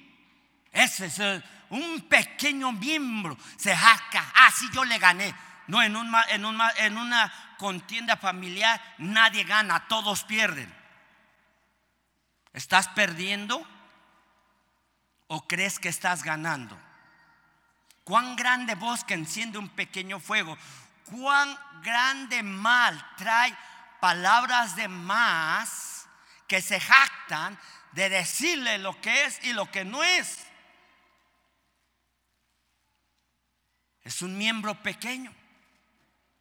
[0.74, 1.22] Ese es
[1.70, 3.38] un pequeño miembro.
[3.56, 4.30] Se jacta.
[4.36, 5.34] Así ah, yo le gané
[5.70, 10.74] no, en, en, una contienda familiar nadie gana, todos pierden.
[12.54, 13.64] ¿Estás perdiendo
[15.28, 16.76] o crees que estás ganando?
[18.04, 20.58] Cuán grande bosque enciende un pequeño fuego.
[21.06, 23.56] Cuán grande mal trae
[24.00, 26.08] palabras de más
[26.48, 27.60] que se jactan
[27.92, 30.48] de decirle lo que es y lo que no es.
[34.02, 35.39] Es un miembro pequeño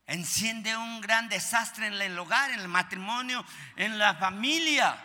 [0.09, 3.45] enciende un gran desastre en el hogar, en el matrimonio,
[3.77, 4.97] en la familia.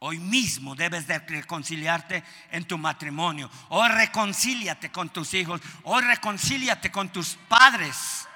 [0.00, 3.50] Hoy mismo debes de reconciliarte en tu matrimonio.
[3.70, 5.60] Hoy reconcíliate con tus hijos.
[5.84, 8.28] Hoy reconcíliate con tus padres.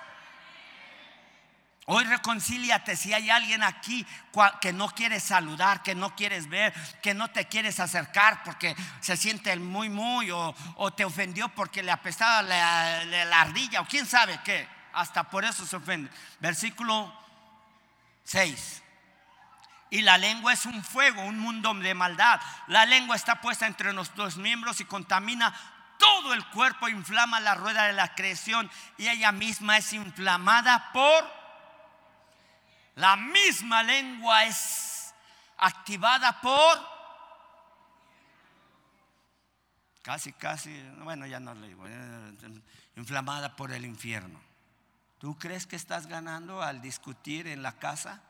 [1.89, 4.07] Hoy reconcíliate si hay alguien aquí
[4.61, 6.73] que no quieres saludar, que no quieres ver,
[7.03, 10.55] que no te quieres acercar porque se siente muy, muy, o,
[10.97, 15.77] te ofendió porque le apestaba la ardilla, o quién sabe qué hasta por eso se
[15.77, 16.11] ofende.
[16.41, 17.13] Versículo
[18.25, 18.83] 6.
[19.91, 22.41] Y la lengua es un fuego, un mundo de maldad.
[22.67, 25.55] La lengua está puesta entre nuestros miembros y contamina
[25.99, 31.25] todo el cuerpo inflama la rueda de la creación y ella misma es inflamada por
[32.97, 35.15] la misma lengua es
[35.59, 36.97] activada por
[40.07, 42.63] casi, casi, bueno, ya no le digo, eh,
[42.95, 44.41] inflamada por el infierno.
[45.19, 48.23] ¿Tú crees que estás ganando al discutir en la casa?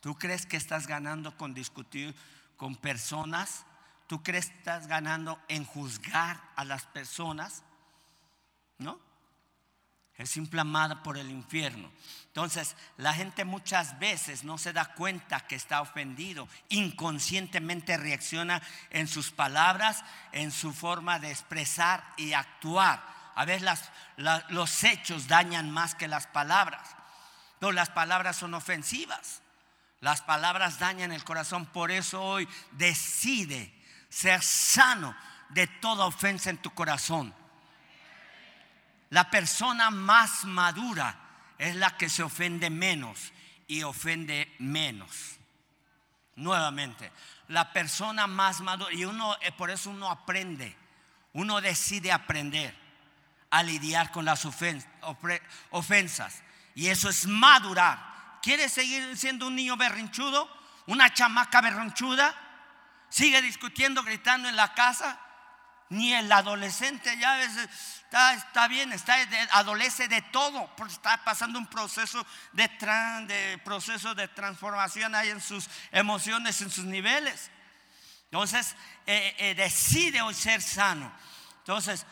[0.00, 2.14] ¿Tú crees que estás ganando con discutir
[2.56, 3.64] con personas?
[4.06, 7.62] ¿Tú crees que estás ganando en juzgar a las personas?
[8.78, 9.00] ¿No?
[10.16, 11.90] Es inflamada por el infierno.
[12.26, 16.48] Entonces, la gente muchas veces no se da cuenta que está ofendido.
[16.68, 23.02] Inconscientemente reacciona en sus palabras, en su forma de expresar y actuar.
[23.34, 26.96] A veces los hechos dañan más que las palabras.
[27.60, 29.42] No, las palabras son ofensivas.
[30.00, 31.66] Las palabras dañan el corazón.
[31.66, 33.74] Por eso hoy decide
[34.08, 35.16] ser sano
[35.48, 37.34] de toda ofensa en tu corazón.
[39.10, 41.16] La persona más madura
[41.58, 43.32] es la que se ofende menos
[43.66, 45.38] y ofende menos.
[46.36, 47.12] Nuevamente,
[47.48, 50.76] la persona más madura, y uno, eh, por eso uno aprende,
[51.32, 52.83] uno decide aprender
[53.54, 54.44] a lidiar con las
[55.70, 56.42] ofensas.
[56.74, 58.40] Y eso es madurar.
[58.42, 60.50] ¿Quieres seguir siendo un niño berrinchudo?
[60.88, 62.34] ¿Una chamaca berrinchuda?
[63.08, 65.20] ¿Sigue discutiendo, gritando en la casa?
[65.90, 69.14] Ni el adolescente ya está, está bien, está,
[69.52, 72.68] adolece de todo, porque está pasando un proceso de,
[73.28, 77.52] de, proceso de transformación ahí en sus emociones, en sus niveles.
[78.24, 78.74] Entonces,
[79.06, 81.12] eh, eh, decide hoy ser sano.
[81.58, 82.04] Entonces,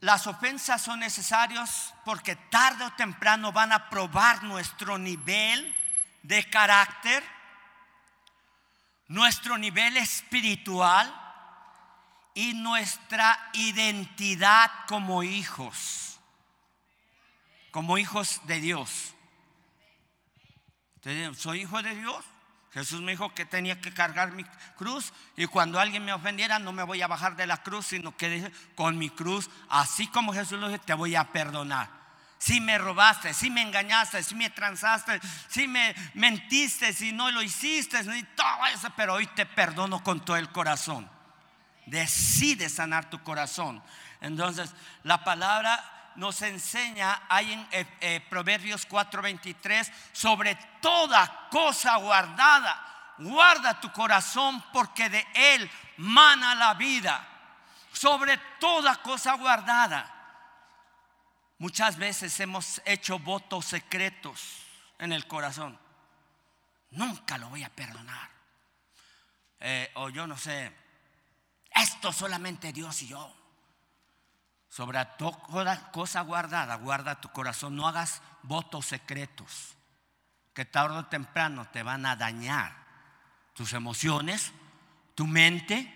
[0.00, 5.74] las ofensas son necesarias porque tarde o temprano van a probar nuestro nivel
[6.22, 7.24] de carácter,
[9.08, 11.12] nuestro nivel espiritual
[12.34, 16.20] y nuestra identidad como hijos,
[17.72, 19.14] como hijos de Dios.
[21.36, 22.24] ¿Soy hijo de Dios?
[22.72, 24.44] Jesús me dijo que tenía que cargar mi
[24.76, 28.16] cruz y cuando alguien me ofendiera no me voy a bajar de la cruz, sino
[28.16, 31.88] que con mi cruz, así como Jesús lo dijo, te voy a perdonar.
[32.38, 37.42] Si me robaste, si me engañaste, si me transaste, si me mentiste, si no lo
[37.42, 37.98] hiciste,
[38.36, 41.10] todo eso, pero hoy te perdono con todo el corazón.
[41.86, 43.82] Decide sanar tu corazón.
[44.20, 53.14] Entonces, la palabra nos enseña ahí en eh, eh, Proverbios 4:23 sobre toda cosa guardada.
[53.18, 57.26] Guarda tu corazón porque de él mana la vida.
[57.92, 60.14] Sobre toda cosa guardada.
[61.58, 64.64] Muchas veces hemos hecho votos secretos
[64.98, 65.78] en el corazón.
[66.90, 68.28] Nunca lo voy a perdonar.
[69.60, 70.72] Eh, o yo no sé,
[71.70, 73.34] esto solamente Dios y yo.
[74.78, 77.74] Sobre toda cosa guardada, guarda tu corazón.
[77.74, 79.74] No hagas votos secretos
[80.54, 82.76] que tarde o temprano te van a dañar
[83.54, 84.52] tus emociones,
[85.16, 85.92] tu mente,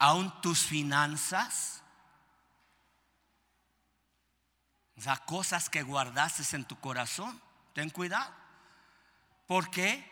[0.00, 1.84] aún tus finanzas.
[4.96, 7.40] O sea, cosas que guardaste en tu corazón.
[7.72, 8.34] Ten cuidado.
[9.46, 10.10] ¿Por qué?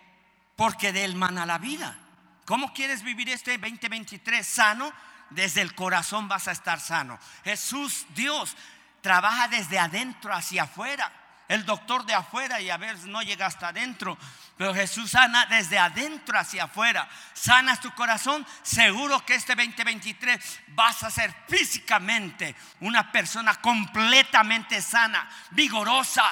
[0.54, 1.98] Porque de él mana la vida.
[2.44, 4.92] ¿Cómo quieres vivir este 2023 sano?
[5.35, 7.18] Desde el corazón vas a estar sano.
[7.44, 8.57] Jesús, Dios,
[9.01, 11.12] trabaja desde adentro hacia afuera.
[11.47, 14.16] El doctor de afuera y a ver, no llega hasta adentro.
[14.57, 17.09] Pero Jesús sana desde adentro hacia afuera.
[17.35, 18.47] Sanas tu corazón.
[18.62, 26.25] Seguro que este 2023 vas a ser físicamente una persona completamente sana, vigorosa.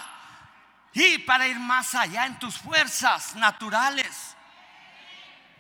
[0.95, 4.37] Y para ir más allá en tus fuerzas naturales.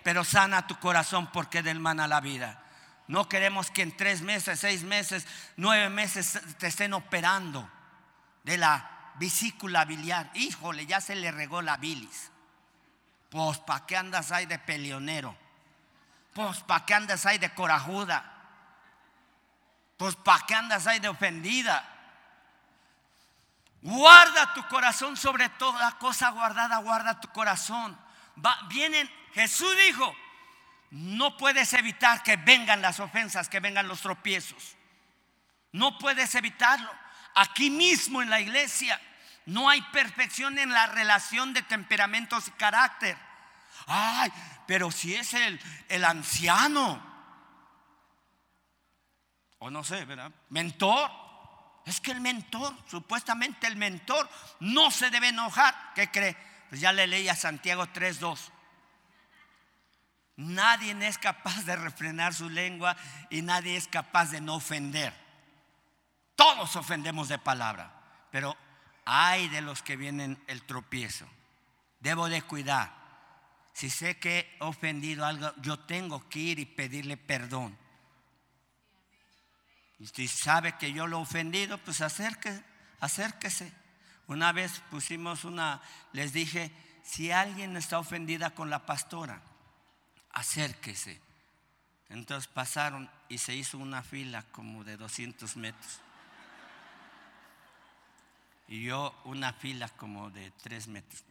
[0.02, 2.62] Pero sana tu corazón porque del mana la vida.
[3.08, 7.68] No queremos que en tres meses, seis meses, nueve meses te estén operando
[8.44, 10.30] de la vesícula biliar.
[10.34, 12.30] Híjole, ya se le regó la bilis.
[13.28, 15.36] Pues, ¿para qué andas ahí de peleonero?
[16.34, 18.24] Pues, ¿para qué andas ahí de corajuda?
[19.96, 21.88] Pues, ¿para qué andas ahí de ofendida?
[23.82, 27.98] Guarda tu corazón sobre toda cosa guardada, guarda tu corazón.
[28.68, 30.14] vienen, Jesús dijo,
[30.92, 34.76] no puedes evitar que vengan las ofensas, que vengan los tropiezos.
[35.72, 36.92] No puedes evitarlo.
[37.34, 39.00] Aquí mismo en la iglesia
[39.46, 43.16] no hay perfección en la relación de temperamentos y carácter.
[43.86, 44.30] Ay,
[44.66, 47.02] pero si es el, el anciano,
[49.60, 50.30] o no sé, ¿verdad?
[50.50, 51.10] Mentor.
[51.86, 54.28] Es que el mentor, supuestamente el mentor,
[54.60, 55.74] no se debe enojar.
[55.94, 56.36] ¿Qué cree?
[56.68, 58.50] Pues ya le leí a Santiago 3.2.
[60.42, 62.96] Nadie es capaz de refrenar su lengua
[63.30, 65.14] y nadie es capaz de no ofender.
[66.34, 67.92] Todos ofendemos de palabra,
[68.30, 68.56] pero
[69.04, 71.26] hay de los que vienen el tropiezo.
[72.00, 72.92] Debo de cuidar.
[73.72, 77.78] Si sé que he ofendido algo, yo tengo que ir y pedirle perdón.
[80.00, 82.64] Y si sabe que yo lo he ofendido, pues acérquese,
[82.98, 83.72] acérquese.
[84.26, 85.80] Una vez pusimos una,
[86.12, 86.72] les dije,
[87.04, 89.40] si alguien está ofendida con la pastora,
[90.32, 91.20] acérquese.
[92.08, 96.00] Entonces pasaron y se hizo una fila como de 200 metros.
[98.68, 101.24] Y yo una fila como de 3 metros.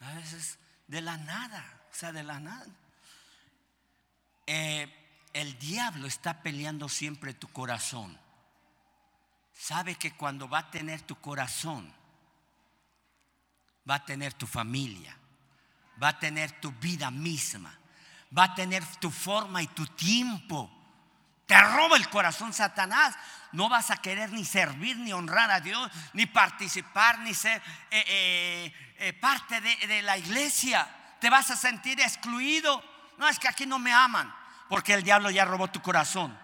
[0.00, 2.66] A veces de la nada, o sea, de la nada.
[4.46, 4.88] Eh,
[5.32, 8.18] el diablo está peleando siempre tu corazón.
[9.52, 11.92] Sabe que cuando va a tener tu corazón,
[13.88, 15.16] va a tener tu familia,
[16.02, 17.76] va a tener tu vida misma,
[18.36, 20.70] va a tener tu forma y tu tiempo.
[21.46, 23.16] Te roba el corazón Satanás.
[23.52, 28.04] No vas a querer ni servir, ni honrar a Dios, ni participar, ni ser eh,
[28.06, 30.88] eh, eh, parte de, de la iglesia.
[31.20, 32.82] Te vas a sentir excluido.
[33.18, 34.32] No es que aquí no me aman,
[34.68, 36.38] porque el diablo ya robó tu corazón.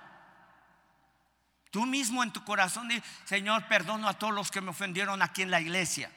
[1.71, 2.89] Tú mismo en tu corazón
[3.25, 6.11] Señor, perdono a todos los que me ofendieron aquí en la iglesia.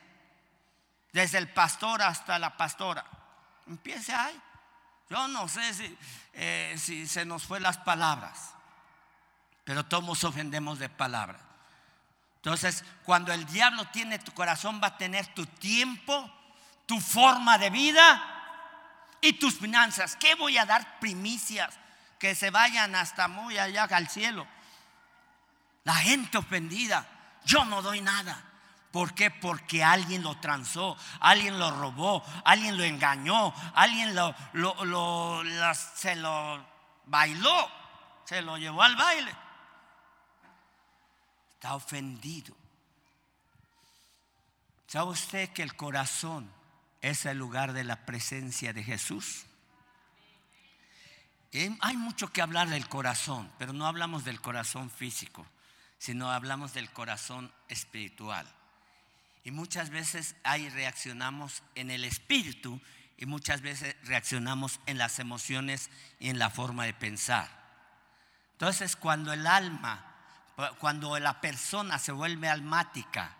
[1.11, 3.05] Desde el pastor hasta la pastora.
[3.69, 4.37] Empiece ahí.
[5.09, 5.97] Yo no sé si,
[6.33, 8.53] eh, si se nos fue las palabras,
[9.63, 11.39] pero todos ofendemos de palabra.
[12.37, 16.31] Entonces, cuando el diablo tiene tu corazón, va a tener tu tiempo,
[16.85, 20.15] tu forma de vida y tus finanzas.
[20.15, 21.77] ¿Qué voy a dar primicias?
[22.17, 24.47] Que se vayan hasta muy allá al cielo.
[25.83, 27.07] La gente ofendida,
[27.45, 28.48] yo no doy nada.
[28.91, 29.29] ¿Por qué?
[29.29, 34.35] Porque alguien lo transó, alguien lo robó, alguien lo engañó, alguien lo,
[35.95, 36.65] se lo
[37.05, 37.69] bailó,
[38.25, 39.35] se lo llevó al baile.
[41.53, 42.55] Está ofendido.
[44.87, 46.51] ¿Sabe usted que el corazón
[47.01, 49.45] es el lugar de la presencia de Jesús?
[51.81, 55.45] Hay mucho que hablar del corazón, pero no hablamos del corazón físico,
[55.99, 58.47] sino hablamos del corazón espiritual.
[59.43, 62.81] Y muchas veces ahí reaccionamos en el espíritu
[63.17, 67.49] y muchas veces reaccionamos en las emociones y en la forma de pensar.
[68.53, 70.05] Entonces cuando el alma,
[70.79, 73.35] cuando la persona se vuelve almática,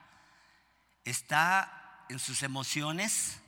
[1.04, 3.40] está en sus emociones,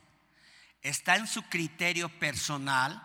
[0.82, 3.02] está en su criterio personal.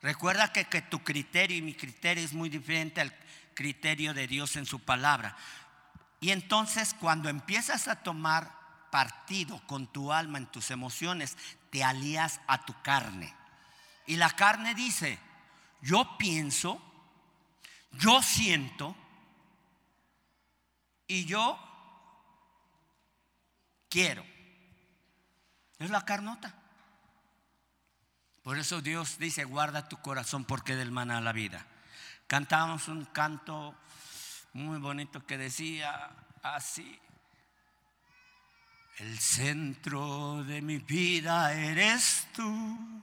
[0.00, 3.14] Recuerda que, que tu criterio y mi criterio es muy diferente al
[3.54, 5.36] criterio de Dios en su palabra.
[6.22, 8.56] Y entonces cuando empiezas a tomar
[8.92, 11.36] partido con tu alma en tus emociones,
[11.70, 13.34] te alías a tu carne.
[14.06, 15.18] Y la carne dice,
[15.80, 16.80] yo pienso,
[17.90, 18.94] yo siento
[21.08, 21.58] y yo
[23.88, 24.24] quiero.
[25.80, 26.54] Es la carnota.
[28.44, 31.66] Por eso Dios dice, guarda tu corazón porque del maná la vida.
[32.28, 33.74] Cantábamos un canto
[34.52, 36.10] muy bonito que decía
[36.42, 36.98] así.
[38.98, 43.02] El centro de mi vida eres tú.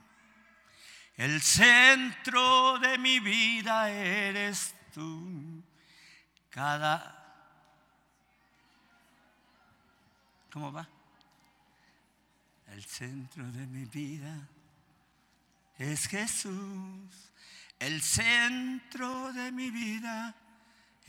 [1.16, 5.62] El centro de mi vida eres tú.
[6.48, 7.16] Cada...
[10.52, 10.88] ¿Cómo va?
[12.68, 14.48] El centro de mi vida
[15.76, 17.32] es Jesús.
[17.78, 20.34] El centro de mi vida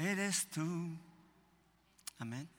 [0.02, 0.98] eres tú.
[2.20, 2.50] Amén.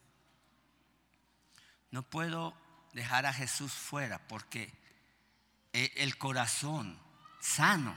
[1.91, 2.55] No puedo
[2.95, 4.73] dejar a Jesús fuera porque
[5.73, 6.99] eh, el corazón
[7.41, 7.95] sano.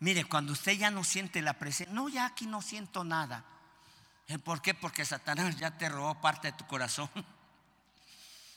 [0.00, 3.44] Mire, cuando usted ya no siente la presencia, no, ya aquí no siento nada.
[4.28, 4.74] Eh, ¿Por qué?
[4.74, 7.10] Porque Satanás ya te robó parte de tu corazón.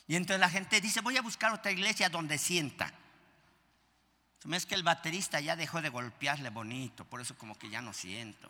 [0.08, 2.92] Y entonces la gente dice, voy a buscar otra iglesia donde sienta.
[4.52, 7.94] Es que el baterista ya dejó de golpearle bonito, por eso como que ya no
[7.94, 8.50] siento.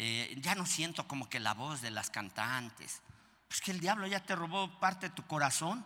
[0.00, 3.02] Eh, ya no siento como que la voz de las cantantes.
[3.48, 5.84] Pues que el diablo ya te robó parte de tu corazón.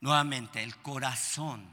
[0.00, 1.68] Nuevamente, el corazón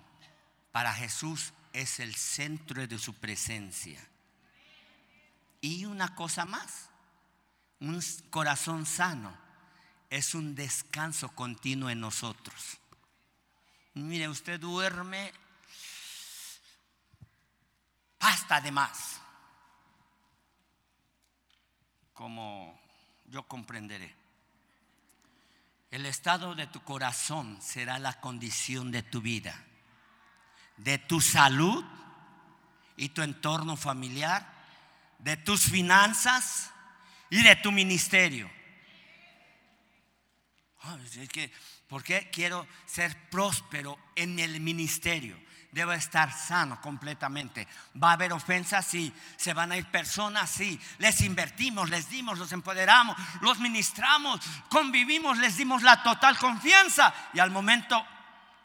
[0.72, 4.04] para Jesús es el centro de su presencia.
[5.62, 6.90] Y una cosa más,
[7.80, 9.38] un corazón sano
[10.10, 12.80] es un descanso continuo en nosotros.
[13.94, 15.32] Mire, usted duerme
[18.20, 19.22] hasta de más.
[22.16, 22.80] Como
[23.26, 24.16] yo comprenderé.
[25.92, 29.54] El estado de tu corazón será la condición de tu vida,
[30.78, 31.86] de tu salud
[32.98, 34.52] y tu entorno familiar,
[35.20, 36.72] de tus finanzas
[37.30, 38.50] y de tu ministerio.
[41.88, 45.38] ¿Por qué quiero ser próspero en el ministerio?
[45.76, 47.68] Debo estar sano completamente.
[48.02, 49.14] Va a haber ofensas, sí.
[49.36, 50.80] Se van a ir personas, sí.
[51.00, 57.14] Les invertimos, les dimos, los empoderamos, los ministramos, convivimos, les dimos la total confianza.
[57.34, 58.02] Y al momento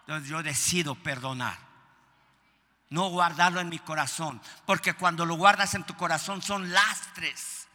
[0.06, 1.58] yo decido perdonar.
[2.90, 4.40] No guardarlo en mi corazón.
[4.64, 7.66] Porque cuando lo guardas en tu corazón son lastres.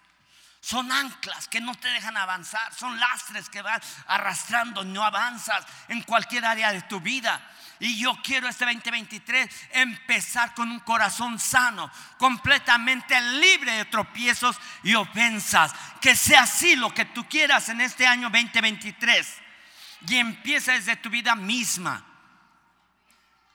[0.66, 2.74] Son anclas que no te dejan avanzar.
[2.74, 4.84] Son lastres que van arrastrando.
[4.84, 7.40] No avanzas en cualquier área de tu vida.
[7.78, 14.96] Y yo quiero este 2023 empezar con un corazón sano, completamente libre de tropiezos y
[14.96, 15.72] ofensas.
[16.02, 19.36] Que sea así lo que tú quieras en este año 2023.
[20.08, 22.04] Y empieza desde tu vida misma.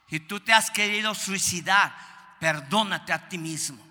[0.09, 1.93] Si tú te has querido suicidar,
[2.39, 3.85] perdónate a ti mismo.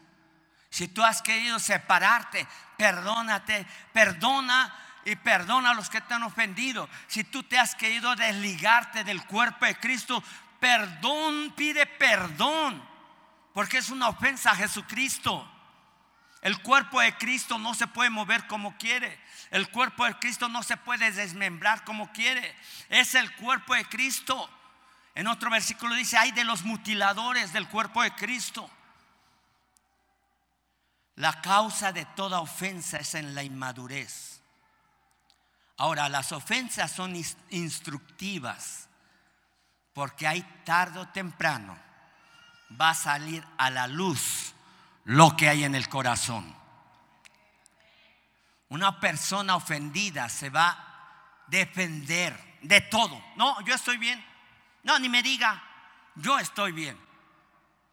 [0.70, 2.48] Si tú has querido separarte,
[2.80, 4.74] perdónate, perdona
[5.04, 6.88] y perdona a los que te han ofendido.
[7.08, 10.24] Si tú te has querido desligarte del cuerpo de Cristo,
[10.62, 12.82] perdón, pide perdón,
[13.54, 15.46] porque es una ofensa a Jesucristo.
[16.42, 19.20] El cuerpo de Cristo no se puede mover como quiere.
[19.52, 22.56] El cuerpo de Cristo no se puede desmembrar como quiere.
[22.88, 24.50] Es el cuerpo de Cristo.
[25.16, 28.72] En otro versículo dice, hay de los mutiladores del cuerpo de Cristo.
[31.20, 34.40] La causa de toda ofensa es en la inmadurez.
[35.76, 37.14] Ahora, las ofensas son
[37.50, 38.88] instructivas
[39.92, 41.78] porque hay tarde o temprano
[42.80, 44.54] va a salir a la luz
[45.04, 46.56] lo que hay en el corazón.
[48.70, 53.22] Una persona ofendida se va a defender de todo.
[53.36, 54.24] No, yo estoy bien.
[54.84, 55.62] No, ni me diga,
[56.16, 56.98] yo estoy bien.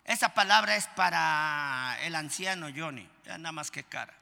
[0.05, 4.14] Esa palabra es para el anciano Johnny, nada más que cara.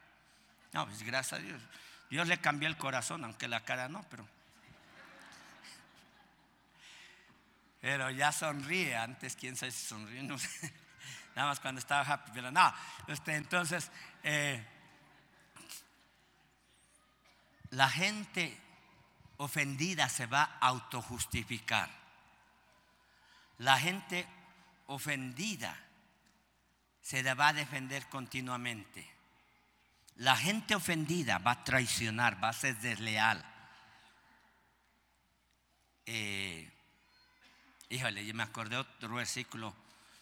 [0.73, 1.61] No, pues gracias a Dios.
[2.09, 4.27] Dios le cambió el corazón, aunque la cara no, pero.
[7.81, 8.95] Pero ya sonríe.
[8.95, 10.73] Antes, quién sabe si sonríe, no sé.
[11.35, 12.73] Nada más cuando estaba happy, pero no.
[13.07, 13.91] Este, entonces,
[14.23, 14.65] eh,
[17.71, 18.57] la gente
[19.37, 21.89] ofendida se va a autojustificar.
[23.57, 24.27] La gente
[24.87, 25.84] ofendida
[27.05, 29.07] se va a defender continuamente.
[30.15, 33.45] La gente ofendida va a traicionar, va a ser desleal.
[36.07, 36.67] Eh,
[37.89, 39.75] híjole, yo me acordé otro versículo,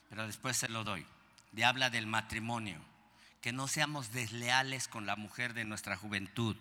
[0.10, 1.06] pero después se lo doy.
[1.54, 2.84] De habla del matrimonio.
[3.40, 6.58] Que no seamos desleales con la mujer de nuestra juventud,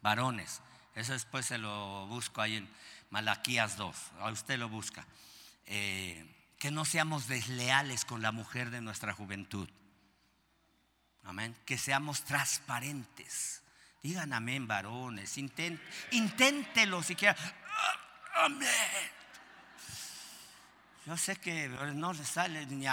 [0.00, 0.60] varones.
[0.94, 2.68] Eso después se lo busco ahí en
[3.10, 3.96] Malaquías 2.
[4.20, 5.04] A usted lo busca.
[5.66, 9.68] Eh, que no seamos desleales con la mujer de nuestra juventud.
[11.24, 11.56] Amén.
[11.66, 13.62] Que seamos transparentes.
[14.02, 15.36] Digan amén, varones.
[15.38, 17.36] inténtelo siquiera.
[18.36, 19.10] Amén.
[21.06, 22.86] Yo sé que no le sale ni,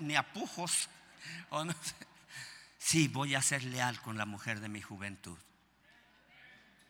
[0.00, 0.88] ni apujos.
[1.50, 1.74] O no
[2.78, 5.38] Sí, voy a ser leal con la mujer de mi juventud.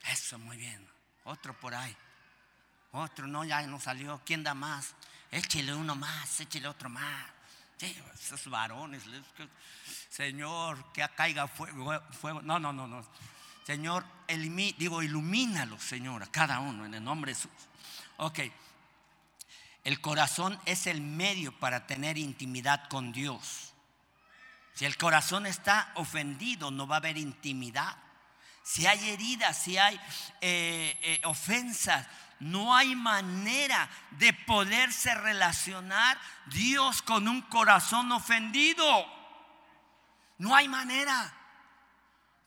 [0.05, 0.89] Eso, muy bien.
[1.25, 1.95] Otro por ahí.
[2.93, 4.23] Otro, no, ya no salió.
[4.25, 4.95] ¿Quién da más?
[5.31, 7.27] Échele uno más, échele otro más.
[7.79, 9.03] esos varones.
[10.09, 12.43] Señor, que caiga fuego, fuego.
[12.43, 13.05] No, no, no, no.
[13.65, 14.05] Señor,
[14.79, 17.53] digo, ilumínalo, Señor, a cada uno en el nombre de Jesús.
[18.17, 18.41] Ok.
[19.85, 23.73] El corazón es el medio para tener intimidad con Dios.
[24.75, 27.97] Si el corazón está ofendido, no va a haber intimidad.
[28.63, 29.99] Si hay heridas, si hay
[30.41, 32.07] eh, eh, ofensas,
[32.41, 39.07] no hay manera de poderse relacionar Dios con un corazón ofendido.
[40.39, 41.35] No hay manera.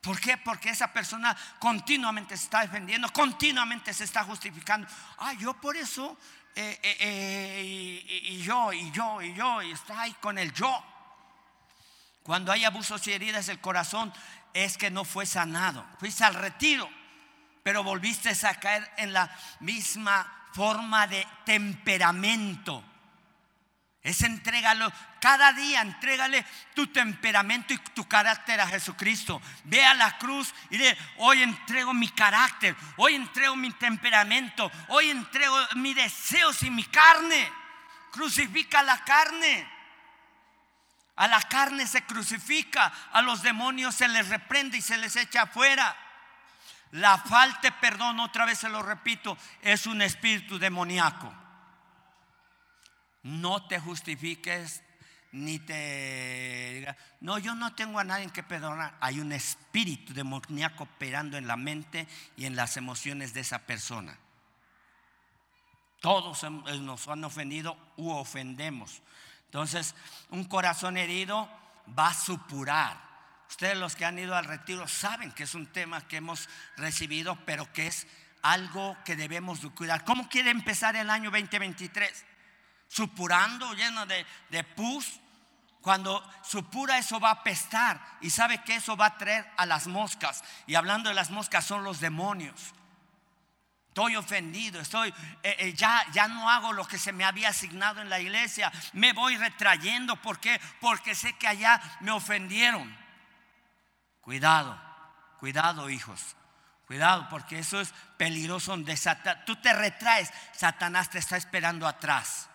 [0.01, 0.35] ¿Por qué?
[0.37, 4.87] Porque esa persona continuamente se está defendiendo, continuamente se está justificando.
[5.19, 6.17] Ah, yo por eso,
[6.55, 10.83] eh, eh, eh, y, yo, y yo, y yo, y está ahí con el yo.
[12.23, 14.11] Cuando hay abusos y heridas del corazón,
[14.53, 15.85] es que no fue sanado.
[15.99, 16.89] Fuiste al retiro,
[17.63, 19.29] pero volviste a caer en la
[19.61, 22.83] misma forma de temperamento.
[24.03, 24.91] Es entrégalo.
[25.21, 26.45] Cada día entrégale
[26.75, 29.41] tu temperamento y tu carácter a Jesucristo.
[29.63, 35.09] Ve a la cruz y de hoy entrego mi carácter, hoy entrego mi temperamento, hoy
[35.09, 37.49] entrego mis deseos y mi carne.
[38.11, 39.71] Crucifica la carne.
[41.15, 45.43] A la carne se crucifica, a los demonios se les reprende y se les echa
[45.43, 45.95] afuera.
[46.93, 51.33] La falta de perdón, otra vez se lo repito, es un espíritu demoníaco.
[53.23, 54.83] No te justifiques
[55.31, 56.85] ni te
[57.21, 58.95] no, yo no tengo a nadie que perdonar.
[58.99, 64.15] Hay un espíritu demoníaco operando en la mente y en las emociones de esa persona.
[66.01, 69.01] Todos nos han ofendido u ofendemos.
[69.45, 69.95] Entonces,
[70.29, 71.49] un corazón herido
[71.97, 73.12] va a supurar.
[73.53, 77.35] Ustedes los que han ido al retiro saben que es un tema que hemos recibido,
[77.45, 78.07] pero que es
[78.41, 80.03] algo que debemos de cuidar.
[80.03, 82.25] ¿Cómo quiere empezar el año 2023?
[82.87, 85.19] Supurando, lleno de, de pus.
[85.81, 89.85] Cuando supura eso va a apestar y sabe que eso va a traer a las
[89.85, 90.43] moscas.
[90.65, 92.73] Y hablando de las moscas son los demonios.
[93.89, 98.01] Estoy ofendido, estoy, eh, eh, ya, ya no hago lo que se me había asignado
[98.01, 98.71] en la iglesia.
[98.93, 100.15] Me voy retrayendo.
[100.15, 100.59] ¿Por qué?
[100.81, 103.02] Porque sé que allá me ofendieron.
[104.23, 104.79] Cuidado,
[105.39, 106.35] cuidado hijos.
[106.87, 108.71] Cuidado, porque eso es peligroso.
[108.71, 108.97] Donde
[109.45, 112.49] tú te retraes, Satanás te está esperando atrás.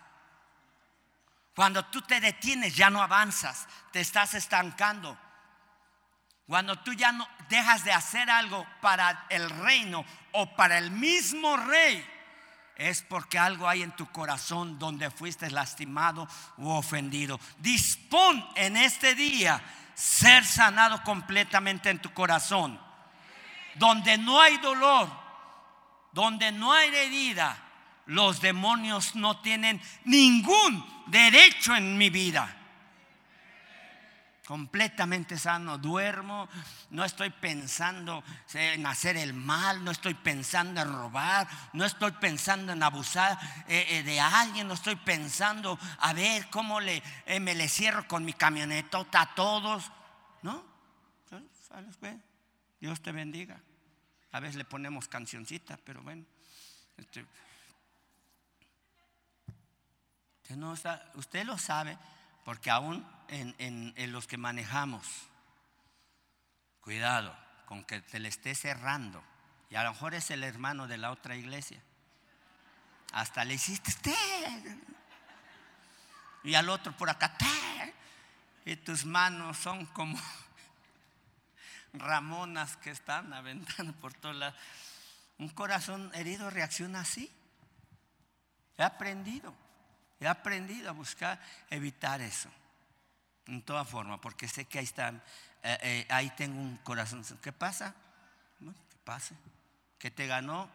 [1.54, 5.18] Cuando tú te detienes, ya no avanzas, te estás estancando.
[6.46, 11.56] Cuando tú ya no dejas de hacer algo para el reino o para el mismo
[11.56, 12.06] rey,
[12.76, 17.40] es porque algo hay en tu corazón donde fuiste lastimado u ofendido.
[17.58, 19.60] Dispón en este día
[19.98, 22.80] ser sanado completamente en tu corazón.
[23.74, 25.10] Donde no hay dolor,
[26.12, 27.58] donde no hay herida,
[28.06, 32.57] los demonios no tienen ningún derecho en mi vida
[34.48, 36.48] completamente sano, duermo,
[36.88, 38.24] no estoy pensando
[38.54, 43.38] en hacer el mal, no estoy pensando en robar, no estoy pensando en abusar
[43.68, 47.02] eh, eh, de alguien, no estoy pensando a ver cómo eh,
[47.40, 49.92] me le cierro con mi camionetota a todos,
[50.40, 50.64] ¿no?
[52.80, 53.60] Dios te bendiga.
[54.32, 56.24] A veces le ponemos cancioncita, pero bueno.
[56.96, 57.26] Este,
[61.16, 61.98] usted lo sabe
[62.48, 65.06] porque aún en, los que manejamos,
[66.80, 67.36] cuidado
[67.66, 69.22] con que te le esté cerrando.
[69.68, 71.78] Y a lo mejor es el hermano de la otra iglesia.
[73.12, 74.14] Hasta le hiciste
[76.42, 77.36] Y al otro por acá
[78.64, 80.18] Y tus manos son como
[81.92, 84.54] ramonas que están aventando por todas las.
[85.36, 87.30] Un corazón herido reacciona así.
[88.78, 89.67] He aprendido.
[90.20, 91.40] He aprendido a buscar
[91.70, 92.50] evitar eso.
[93.46, 95.10] En toda forma, porque sé que ahí está,
[95.62, 97.24] eh, eh, ahí tengo un corazón.
[97.42, 97.94] ¿Qué pasa?
[98.60, 99.34] ¿Qué pase?
[99.98, 100.68] ¿Qué te ganó?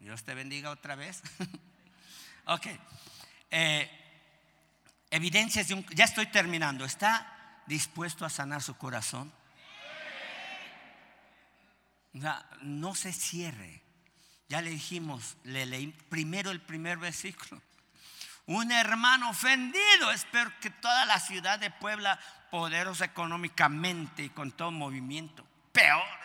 [0.00, 1.22] Dios te bendiga otra vez.
[2.46, 2.66] ok.
[3.50, 3.90] Eh,
[5.10, 5.86] evidencias de un...
[5.88, 6.84] Ya estoy terminando.
[6.84, 9.32] ¿Está dispuesto a sanar su corazón?
[12.62, 13.82] no se cierre.
[14.48, 17.60] Ya le dijimos, le leí primero el primer versículo
[18.46, 20.10] un hermano ofendido.
[20.12, 22.18] Espero que toda la ciudad de Puebla,
[22.50, 26.24] poderosa económicamente y con todo movimiento, peor.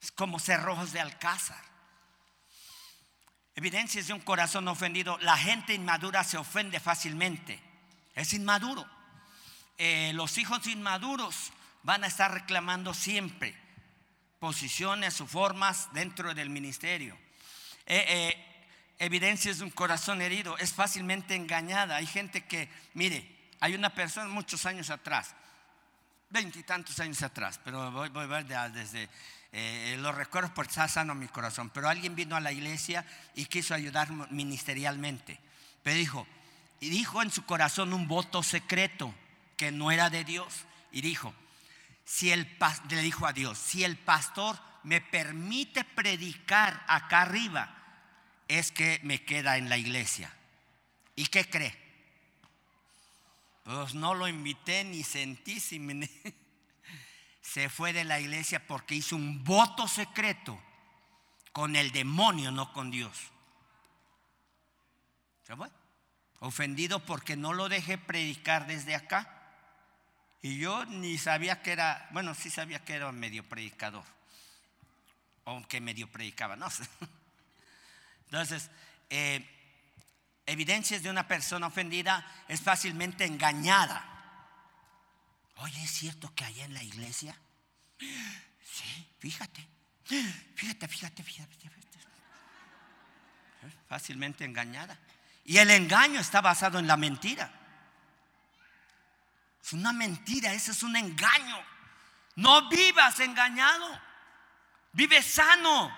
[0.00, 1.62] Es como cerrojos de alcázar.
[3.54, 5.18] Evidencias de un corazón ofendido.
[5.18, 7.62] La gente inmadura se ofende fácilmente.
[8.14, 8.86] Es inmaduro.
[9.76, 11.52] Eh, los hijos inmaduros
[11.82, 13.56] van a estar reclamando siempre
[14.38, 17.16] posiciones o formas dentro del ministerio.
[17.86, 18.49] Eh, eh,
[19.00, 21.96] evidencias de un corazón herido, es fácilmente engañada.
[21.96, 23.26] Hay gente que, mire,
[23.58, 25.34] hay una persona muchos años atrás,
[26.28, 29.08] veintitantos años atrás, pero voy, a ver desde,
[29.52, 33.46] eh, los recuerdos porque está sano mi corazón, pero alguien vino a la iglesia y
[33.46, 35.40] quiso ayudar ministerialmente,
[35.82, 36.26] pero dijo,
[36.78, 39.14] y dijo en su corazón un voto secreto
[39.56, 41.34] que no era de Dios, y dijo,
[42.04, 42.46] si el,
[42.90, 47.79] le dijo a Dios, si el pastor me permite predicar acá arriba,
[48.50, 50.34] es que me queda en la iglesia.
[51.14, 51.76] ¿Y qué cree?
[53.62, 55.60] Pues no lo invité ni sentí
[57.40, 60.60] se fue de la iglesia porque hizo un voto secreto
[61.52, 63.16] con el demonio, no con Dios.
[65.46, 65.68] ¿Se fue?
[66.40, 69.36] Ofendido porque no lo dejé predicar desde acá.
[70.42, 74.04] Y yo ni sabía que era, bueno, sí sabía que era medio predicador.
[75.44, 76.82] O que medio predicaba, no sé.
[78.30, 78.70] Entonces,
[79.08, 79.44] eh,
[80.46, 84.06] evidencias de una persona ofendida es fácilmente engañada.
[85.56, 87.36] Oye, ¿es cierto que allá en la iglesia?
[87.98, 89.66] Sí, fíjate.
[90.54, 91.54] Fíjate, fíjate, fíjate.
[91.56, 91.80] fíjate.
[93.88, 94.96] Fácilmente engañada.
[95.44, 97.52] Y el engaño está basado en la mentira.
[99.62, 101.58] Es una mentira, ese es un engaño.
[102.36, 104.00] No vivas engañado.
[104.92, 105.92] Vive sano.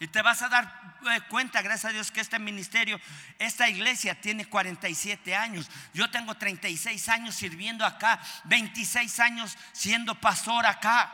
[0.00, 3.00] Y te vas a dar eh, cuenta, gracias a Dios, que este ministerio,
[3.38, 5.70] esta iglesia tiene 47 años.
[5.92, 11.12] Yo tengo 36 años sirviendo acá, 26 años siendo pastor acá.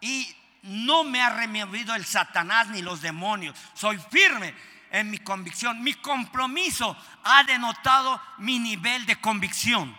[0.00, 3.56] Y no me ha removido el Satanás ni los demonios.
[3.74, 4.54] Soy firme
[4.90, 5.82] en mi convicción.
[5.82, 9.96] Mi compromiso ha denotado mi nivel de convicción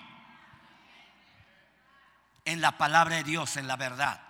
[2.46, 4.22] en la palabra de Dios, en la verdad.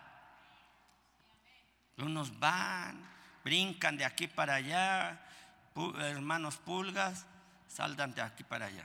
[1.97, 3.14] Unos van,
[3.45, 5.21] brincan de aquí para allá,
[5.99, 7.27] hermanos pulgas,
[7.67, 8.83] saldan de aquí para allá.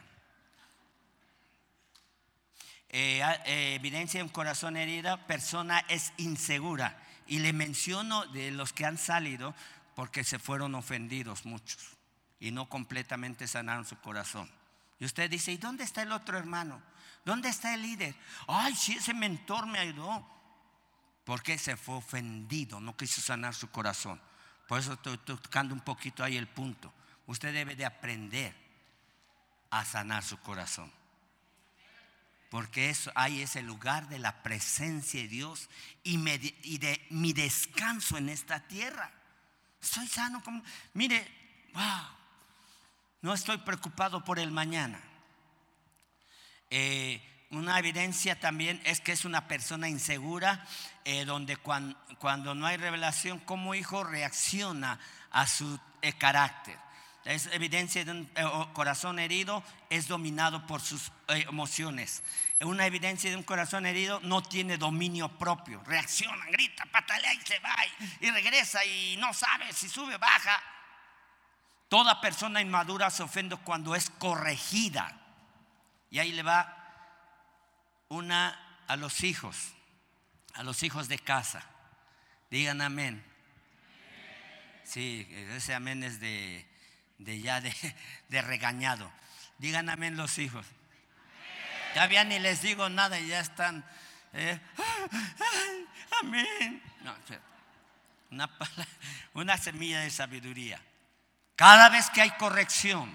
[2.91, 7.03] Eh, eh, evidencia de un corazón herido, persona es insegura.
[7.27, 9.55] Y le menciono de los que han salido
[9.95, 11.97] porque se fueron ofendidos muchos
[12.39, 14.51] y no completamente sanaron su corazón.
[14.99, 16.83] Y usted dice, ¿y dónde está el otro hermano?
[17.25, 18.15] ¿Dónde está el líder?
[18.47, 20.27] Ay, si ese mentor me ayudó.
[21.25, 24.21] Porque se fue ofendido, no quiso sanar su corazón.
[24.71, 26.93] Por eso estoy tocando un poquito ahí el punto.
[27.27, 28.55] Usted debe de aprender
[29.69, 30.93] a sanar su corazón.
[32.51, 35.69] Porque eso, ahí es el lugar de la presencia de Dios
[36.05, 36.19] y,
[36.79, 39.11] de mi descanso en esta tierra.
[39.81, 40.63] Soy sano como...
[40.95, 41.27] Mire,
[41.75, 42.07] wow,
[43.23, 45.01] no estoy preocupado por el mañana.
[46.71, 47.21] Eh,
[47.51, 50.65] una evidencia también es que es una persona insegura,
[51.05, 55.01] eh, donde cuando, no hay revelación, como hijo reacciona
[55.33, 56.79] a su eh, carácter.
[57.25, 58.27] Es evidencia de un
[58.73, 62.23] corazón herido, es dominado por sus emociones.
[62.61, 65.83] Una evidencia de un corazón herido no tiene dominio propio.
[65.85, 67.77] Reacciona, grita, patalea y se va
[68.21, 70.63] y regresa y no sabe si sube o baja.
[71.89, 75.21] Toda persona inmadura se ofende cuando es corregida.
[76.09, 76.80] Y ahí le va
[78.11, 78.59] una
[78.89, 79.57] a los hijos,
[80.55, 81.65] a los hijos de casa.
[82.51, 83.25] Digan amén.
[84.85, 86.67] Sí, ese amén es de,
[87.19, 89.11] ya de, regañado.
[89.59, 90.67] Digan amén los hijos.
[91.95, 93.85] Ya bien ni les digo nada y ya están.
[94.33, 94.61] Eh,
[96.21, 96.83] amén.
[99.35, 100.81] una semilla de sabiduría.
[101.55, 103.13] Cada vez que hay corrección,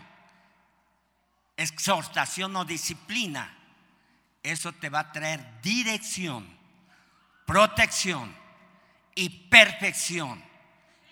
[1.58, 3.54] exhortación o disciplina,
[4.52, 6.48] eso te va a traer dirección,
[7.46, 8.36] protección
[9.16, 10.44] y perfección.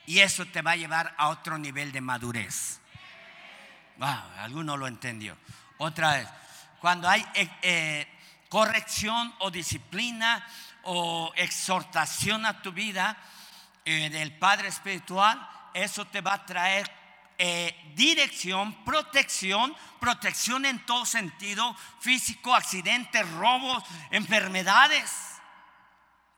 [0.05, 2.79] Y eso te va a llevar a otro nivel de madurez.
[3.99, 5.37] alguno lo entendió.
[5.77, 6.27] Otra vez,
[6.79, 8.07] cuando hay eh, eh,
[8.49, 10.45] corrección o disciplina
[10.83, 13.17] o exhortación a tu vida
[13.85, 17.02] eh, del Padre Espiritual, eso te va a traer
[17.45, 25.11] eh, dirección, protección, protección en todo sentido, físico, accidentes, robos, enfermedades.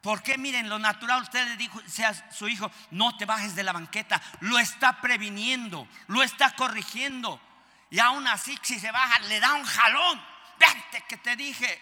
[0.01, 3.71] Porque miren, lo natural usted le dijo sea su hijo, no te bajes de la
[3.71, 7.39] banqueta, lo está previniendo, lo está corrigiendo.
[7.91, 10.19] Y aún así, si se baja, le da un jalón.
[10.57, 11.79] Vente que te dije.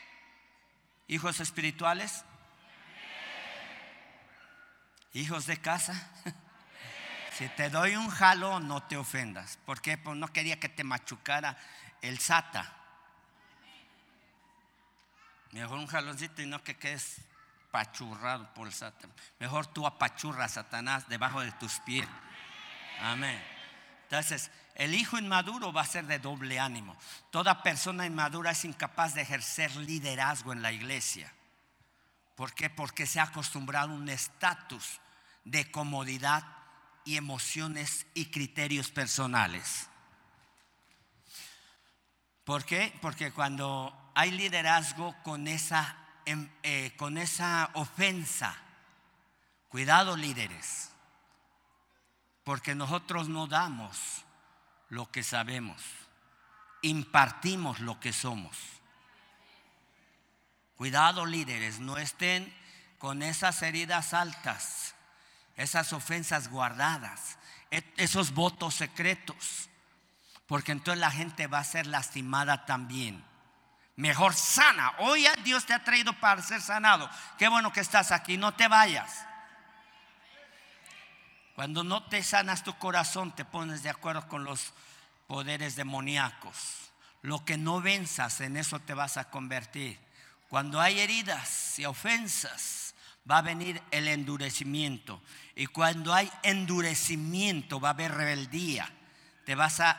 [1.08, 2.26] Hijos espirituales,
[5.14, 6.12] hijos de casa.
[7.38, 9.58] Si te doy un jalón, no te ofendas.
[9.66, 11.58] porque Pues no quería que te machucara
[12.02, 12.72] el sata.
[15.52, 17.22] Mejor un jaloncito y no que quedes
[17.72, 19.08] pachurrado por el sata.
[19.40, 22.08] Mejor tú apachurras a Satanás debajo de tus pies.
[23.02, 23.42] Amén.
[24.04, 26.96] Entonces, el hijo inmaduro va a ser de doble ánimo.
[27.32, 31.32] Toda persona inmadura es incapaz de ejercer liderazgo en la iglesia.
[32.36, 32.70] ¿Por qué?
[32.70, 35.00] Porque se ha acostumbrado a un estatus
[35.44, 36.44] de comodidad
[37.06, 39.88] y emociones y criterios personales.
[42.44, 42.98] ¿Por qué?
[43.02, 48.56] Porque cuando hay liderazgo con esa, em, eh, con esa ofensa,
[49.70, 50.92] cuidado líderes,
[52.44, 54.26] porque nosotros no damos
[54.90, 55.82] lo que sabemos,
[56.82, 58.58] impartimos lo que somos.
[60.76, 62.54] Cuidado líderes, no estén
[62.98, 64.93] con esas heridas altas
[65.56, 67.38] esas ofensas guardadas,
[67.72, 69.70] e, esos votos secretos,
[70.48, 73.24] porque entonces la gente va a ser lastimada también.
[73.96, 74.94] Mejor sana.
[75.00, 77.10] Hoy Dios te ha traído para ser sanado.
[77.38, 79.26] Qué bueno que estás aquí, no te vayas.
[81.56, 84.74] Cuando no te sanas tu corazón, te pones de acuerdo con los
[85.28, 86.92] poderes demoníacos.
[87.22, 90.00] Lo que no venzas, en eso te vas a convertir.
[90.50, 92.93] Cuando hay heridas y ofensas,
[93.30, 95.22] va a venir el endurecimiento.
[95.56, 98.90] Y cuando hay endurecimiento va a haber rebeldía.
[99.46, 99.98] Te vas a,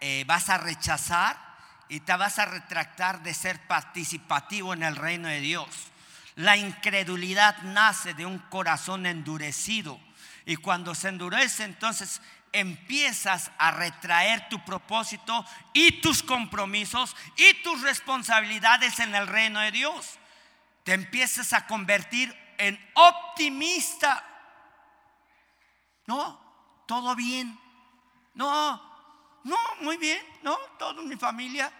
[0.00, 1.36] eh, vas a rechazar
[1.88, 5.68] y te vas a retractar de ser participativo en el reino de Dios.
[6.34, 9.98] La incredulidad nace de un corazón endurecido.
[10.44, 12.20] Y cuando se endurece, entonces
[12.52, 19.72] empiezas a retraer tu propósito y tus compromisos y tus responsabilidades en el reino de
[19.72, 20.18] Dios.
[20.84, 24.24] Te empiezas a convertir en optimista.
[26.06, 27.58] No, todo bien.
[28.34, 28.82] No,
[29.44, 30.18] no, muy bien.
[30.42, 31.72] No, todo mi familia.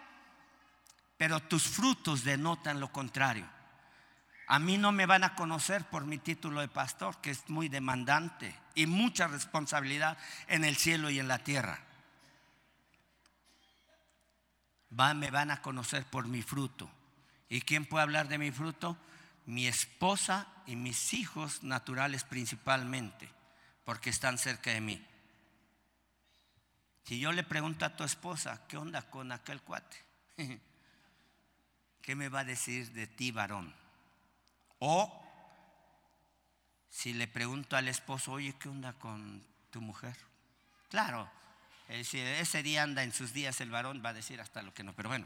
[1.17, 3.47] Pero tus frutos denotan lo contrario.
[4.47, 7.67] A mí no me van a conocer por mi título de pastor, que es muy
[7.67, 10.17] demandante y mucha responsabilidad
[10.47, 11.79] en el cielo y en la tierra.
[14.89, 16.89] me van a conocer por mi fruto.
[17.49, 18.97] ¿Y quién puede hablar de mi fruto?
[19.47, 23.29] Mi esposa y mis hijos naturales principalmente,
[23.83, 25.05] porque están cerca de mí.
[27.05, 29.97] Si yo le pregunto a tu esposa, ¿qué onda con aquel cuate?
[32.01, 33.73] ¿Qué me va a decir de ti, varón?
[34.79, 35.23] O
[36.89, 40.17] si le pregunto al esposo, oye, ¿qué onda con tu mujer?
[40.89, 41.29] Claro,
[42.03, 44.83] si ese día anda en sus días el varón, va a decir hasta lo que
[44.83, 45.25] no, pero bueno,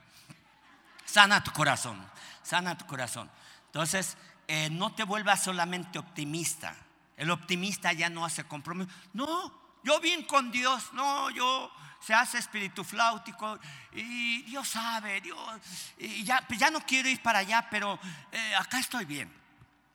[1.05, 2.03] sana tu corazón,
[2.43, 3.29] sana tu corazón.
[3.71, 4.17] Entonces,
[4.49, 6.75] eh, no te vuelvas solamente optimista.
[7.15, 8.91] El optimista ya no hace compromiso.
[9.13, 13.57] No, yo bien con Dios, no, yo se hace espíritu flautico
[13.93, 15.39] y Dios sabe, Dios,
[15.97, 17.97] y ya, pues ya no quiero ir para allá, pero
[18.31, 19.31] eh, acá estoy bien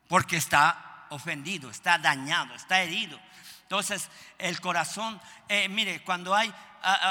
[0.07, 3.19] porque está ofendido, está dañado, está herido.
[3.61, 4.09] Entonces,
[4.39, 6.51] el corazón, eh, mire, cuando hay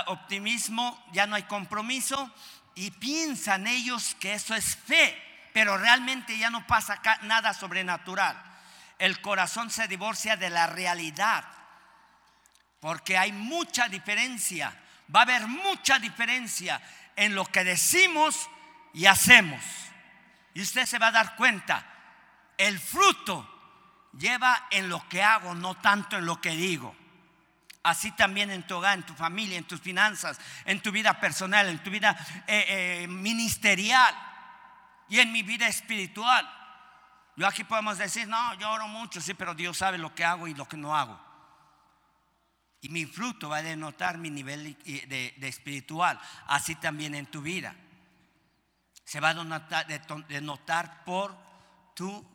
[0.06, 2.28] optimismo, ya no hay compromiso
[2.74, 5.22] y piensan ellos que eso es fe,
[5.57, 8.36] pero realmente ya no pasa nada sobrenatural.
[8.98, 11.46] El corazón se divorcia de la realidad,
[12.78, 14.78] porque hay mucha diferencia,
[15.14, 16.78] va a haber mucha diferencia
[17.16, 18.50] en lo que decimos
[18.92, 19.62] y hacemos.
[20.52, 21.86] Y usted se va a dar cuenta
[22.59, 26.94] el fruto lleva en lo que hago, no tanto en lo que digo.
[27.82, 31.66] Así también en tu hogar, en tu familia, en tus finanzas, en tu vida personal,
[31.70, 32.14] en tu vida
[32.46, 34.14] eh, eh, ministerial
[35.09, 36.48] y en mi vida espiritual.
[37.36, 40.48] Yo aquí podemos decir, no, yo oro mucho, sí, pero Dios sabe lo que hago
[40.48, 41.20] y lo que no hago.
[42.80, 47.74] Y mi fruto va a denotar mi nivel de, espiritual, así también en tu vida.
[49.04, 49.34] Se va a
[50.28, 51.36] denotar, por
[51.94, 52.26] tu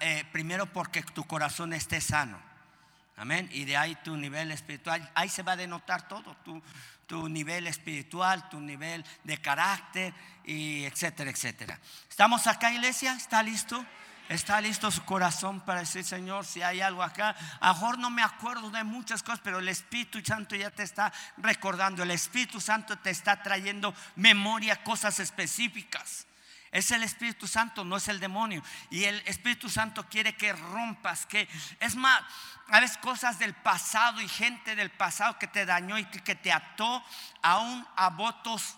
[0.00, 2.40] eh, primero porque tu corazón esté sano.
[3.16, 3.48] Amén.
[3.52, 6.62] Y de ahí tu nivel espiritual, ahí se va a denotar todo, tu,
[7.06, 10.12] tu nivel espiritual, tu nivel de carácter,
[10.44, 11.78] y etcétera, etcétera.
[12.08, 13.14] ¿Estamos acá, iglesia?
[13.14, 13.84] ¿Está listo?
[14.28, 17.36] ¿Está listo su corazón para decir, Señor, si hay algo acá?
[17.60, 22.02] A no me acuerdo de muchas cosas, pero el Espíritu Santo ya te está recordando.
[22.02, 26.26] El Espíritu Santo te está trayendo memoria, cosas específicas.
[26.70, 28.62] Es el Espíritu Santo, no es el demonio.
[28.90, 31.48] Y el Espíritu Santo quiere que rompas, que
[31.80, 32.22] es más,
[32.68, 36.52] a veces cosas del pasado y gente del pasado que te dañó y que te
[36.52, 37.02] ató
[37.42, 38.76] aún a votos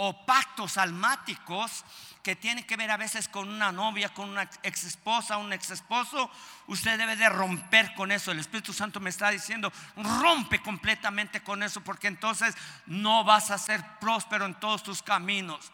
[0.00, 1.84] o pactos almáticos
[2.22, 5.70] que tienen que ver a veces con una novia, con una ex esposa, un ex
[5.70, 6.30] esposo,
[6.68, 8.30] usted debe de romper con eso.
[8.30, 12.54] El Espíritu Santo me está diciendo, rompe completamente con eso, porque entonces
[12.86, 15.72] no vas a ser próspero en todos tus caminos.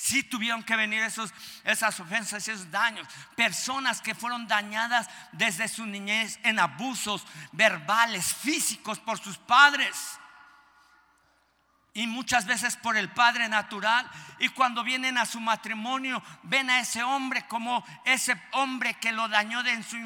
[0.00, 1.34] Si tuvieron que venir esos,
[1.64, 3.04] esas ofensas esos daños.
[3.34, 10.20] Personas que fueron dañadas desde su niñez en abusos verbales, físicos por sus padres.
[11.94, 14.08] Y muchas veces por el padre natural.
[14.38, 19.28] Y cuando vienen a su matrimonio, ven a ese hombre como ese hombre que lo
[19.28, 19.96] dañó en, su,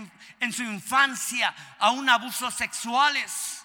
[0.40, 3.61] en su infancia, a un abusos sexuales.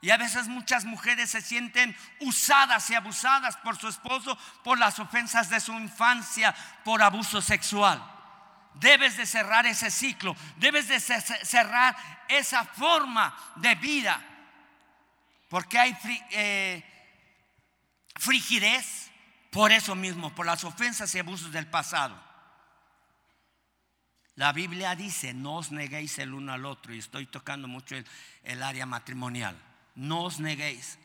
[0.00, 4.98] Y a veces muchas mujeres se sienten usadas y abusadas por su esposo por las
[5.00, 8.00] ofensas de su infancia, por abuso sexual.
[8.74, 11.96] Debes de cerrar ese ciclo, debes de cerrar
[12.28, 14.24] esa forma de vida,
[15.48, 15.98] porque hay
[16.30, 16.84] eh,
[18.14, 19.10] frigidez
[19.50, 22.22] por eso mismo, por las ofensas y abusos del pasado.
[24.36, 27.96] La Biblia dice, no os neguéis el uno al otro, y estoy tocando mucho
[28.44, 29.67] el área matrimonial
[29.98, 30.96] no os neguéis.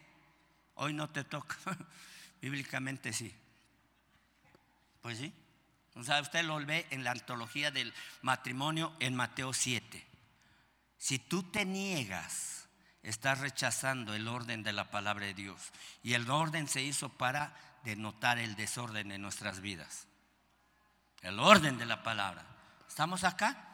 [0.76, 1.58] Hoy no te toca,
[2.42, 3.34] bíblicamente sí.
[5.02, 5.34] Pues sí.
[5.96, 10.06] O sea, usted lo ve en la antología del matrimonio en Mateo 7.
[10.98, 12.68] Si tú te niegas,
[13.02, 15.72] estás rechazando el orden de la palabra de Dios.
[16.04, 20.08] Y el orden se hizo para denotar el desorden en nuestras vidas.
[21.22, 22.46] El orden de la palabra.
[22.88, 23.70] ¿Estamos acá?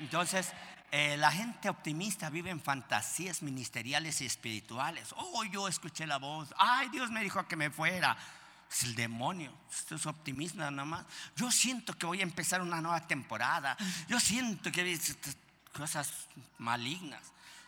[0.00, 0.52] Entonces,
[0.92, 5.14] eh, la gente optimista vive en fantasías ministeriales y espirituales.
[5.16, 6.54] Oh, yo escuché la voz.
[6.56, 8.16] Ay, Dios me dijo que me fuera.
[8.70, 9.52] Es el demonio.
[9.70, 11.04] Esto es optimismo nada más.
[11.36, 13.76] Yo siento que voy a empezar una nueva temporada.
[14.08, 14.98] Yo siento que
[15.72, 16.12] cosas
[16.58, 17.22] malignas.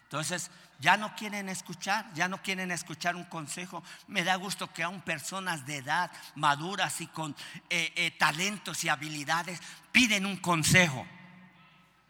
[0.04, 0.50] Entonces,
[0.80, 3.82] ya no quieren escuchar, ya no quieren escuchar un consejo.
[4.06, 7.36] Me da gusto que aún personas de edad maduras y con
[7.68, 9.60] eh, eh, talentos y habilidades
[9.92, 11.06] piden un consejo.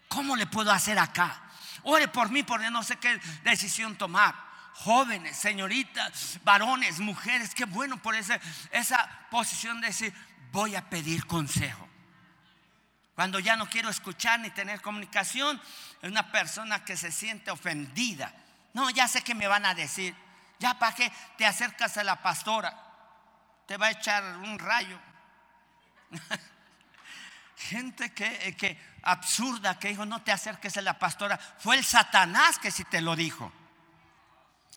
[0.08, 1.42] ¿Cómo le puedo hacer acá?
[1.82, 4.34] Ore por mí porque no sé qué decisión tomar
[4.74, 8.38] jóvenes, señoritas, varones, mujeres, qué bueno por esa,
[8.70, 10.14] esa posición de decir,
[10.52, 11.88] voy a pedir consejo.
[13.14, 15.60] Cuando ya no quiero escuchar ni tener comunicación,
[16.00, 18.32] es una persona que se siente ofendida.
[18.74, 20.14] No, ya sé que me van a decir,
[20.60, 22.72] ya para qué te acercas a la pastora,
[23.66, 24.98] te va a echar un rayo.
[27.58, 31.38] Gente que, que absurda que dijo, no te acerques a la pastora.
[31.58, 33.52] Fue el Satanás que sí te lo dijo.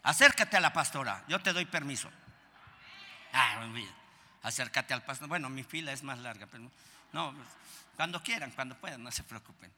[0.03, 2.09] Acércate a la pastora, yo te doy permiso.
[3.33, 3.63] Ah,
[4.41, 5.27] acércate al pastor.
[5.27, 6.69] Bueno, mi fila es más larga, pero
[7.13, 7.35] no,
[7.95, 9.71] cuando quieran, cuando puedan, no se preocupen.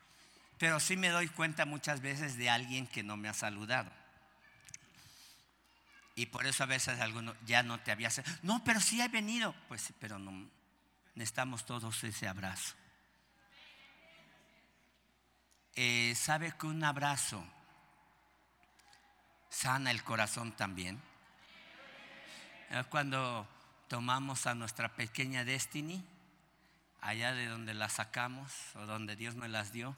[0.57, 3.91] Pero sí me doy cuenta muchas veces de alguien que no me ha saludado.
[6.15, 8.09] Y por eso a veces alguno ya no te había
[8.43, 9.53] No, pero sí he venido.
[9.67, 10.47] Pues sí, pero no.
[11.15, 12.75] Necesitamos todos ese abrazo.
[15.75, 17.43] Eh, ¿Sabe que un abrazo
[19.53, 20.99] sana el corazón también.
[22.89, 23.47] Cuando
[23.87, 26.03] tomamos a nuestra pequeña Destiny,
[27.01, 29.95] allá de donde la sacamos o donde Dios me las dio,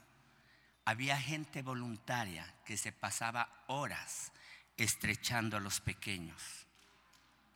[0.84, 4.32] había gente voluntaria que se pasaba horas
[4.76, 6.66] estrechando a los pequeños.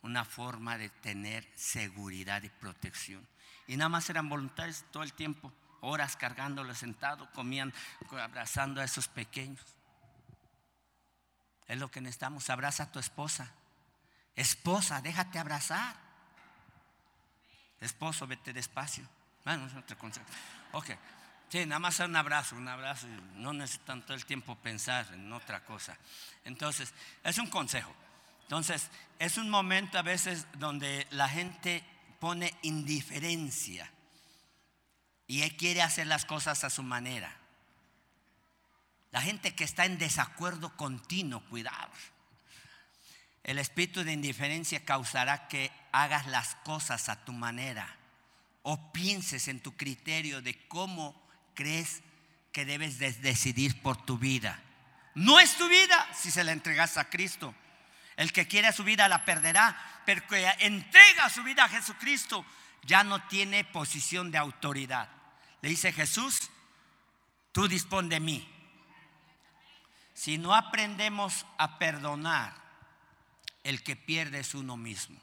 [0.01, 3.25] Una forma de tener seguridad y protección.
[3.67, 7.73] Y nada más eran voluntarios todo el tiempo, horas cargándolos sentado, comían,
[8.11, 9.61] abrazando a esos pequeños.
[11.67, 12.49] Es lo que necesitamos.
[12.49, 13.51] Abraza a tu esposa.
[14.35, 15.95] Esposa, déjate abrazar.
[17.79, 19.07] Esposo, vete despacio.
[19.43, 20.25] Bueno, es otro consejo.
[20.73, 20.91] Ok.
[21.49, 23.07] Sí, nada más un abrazo, un abrazo.
[23.35, 25.97] No necesitan todo el tiempo pensar en otra cosa.
[26.45, 27.93] Entonces, es un consejo.
[28.43, 31.83] Entonces, es un momento a veces donde la gente
[32.19, 33.91] pone indiferencia
[35.27, 37.35] y quiere hacer las cosas a su manera.
[39.11, 41.91] La gente que está en desacuerdo continuo, cuidado.
[43.43, 47.97] El espíritu de indiferencia causará que hagas las cosas a tu manera
[48.63, 51.19] o pienses en tu criterio de cómo
[51.55, 52.01] crees
[52.51, 54.59] que debes decidir por tu vida.
[55.15, 57.53] No es tu vida si se la entregas a Cristo.
[58.15, 62.45] El que quiere su vida la perderá, pero que entrega su vida a Jesucristo
[62.83, 65.09] ya no tiene posición de autoridad.
[65.61, 66.49] Le dice Jesús,
[67.51, 68.47] tú dispón de mí.
[70.13, 72.53] Si no aprendemos a perdonar,
[73.63, 75.19] el que pierde es uno mismo.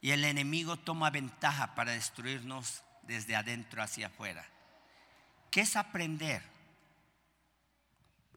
[0.00, 4.44] Y el enemigo toma ventaja para destruirnos desde adentro hacia afuera.
[5.50, 6.42] ¿Qué es aprender?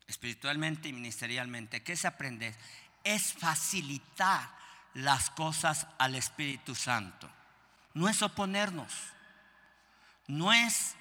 [0.08, 1.82] Espiritualmente y ministerialmente.
[1.82, 2.56] ¿Qué es aprender?
[3.04, 4.54] Es facilitar
[4.94, 7.32] las cosas al Espíritu Santo.
[7.96, 8.94] No es oponernos.
[10.28, 10.96] No es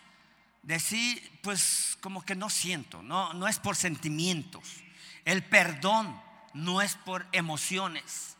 [0.62, 4.82] decir, pues como que no siento, no, no es por sentimientos.
[5.26, 6.18] El perdón
[6.54, 8.36] no es por emociones.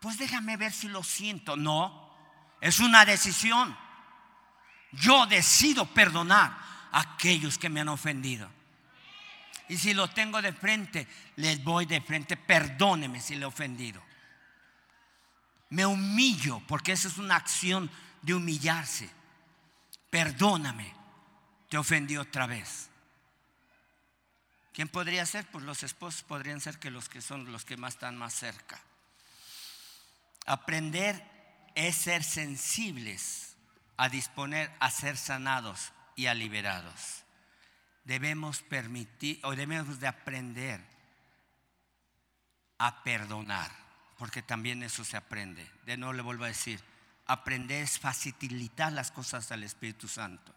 [0.00, 1.56] Pues déjame ver si lo siento.
[1.56, 2.14] No,
[2.60, 3.76] es una decisión.
[4.92, 6.56] Yo decido perdonar
[6.92, 8.50] a aquellos que me han ofendido.
[9.68, 14.02] Y si lo tengo de frente, les voy de frente, perdóneme si le he ofendido.
[15.70, 17.90] Me humillo, porque esa es una acción
[18.22, 19.10] de humillarse.
[20.10, 20.98] Perdóname
[21.68, 22.88] te ofendió otra vez.
[24.72, 25.46] ¿Quién podría ser?
[25.50, 28.80] Pues los esposos podrían ser que los que son los que más están más cerca.
[30.46, 31.22] Aprender
[31.74, 33.56] es ser sensibles
[33.96, 37.24] a disponer a ser sanados y a liberados.
[38.04, 40.82] Debemos permitir o debemos de aprender
[42.78, 43.70] a perdonar,
[44.18, 45.66] porque también eso se aprende.
[45.86, 46.80] De nuevo le vuelvo a decir,
[47.26, 50.52] aprender es facilitar las cosas al Espíritu Santo.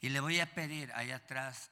[0.00, 1.70] Y le voy a pedir allá atrás.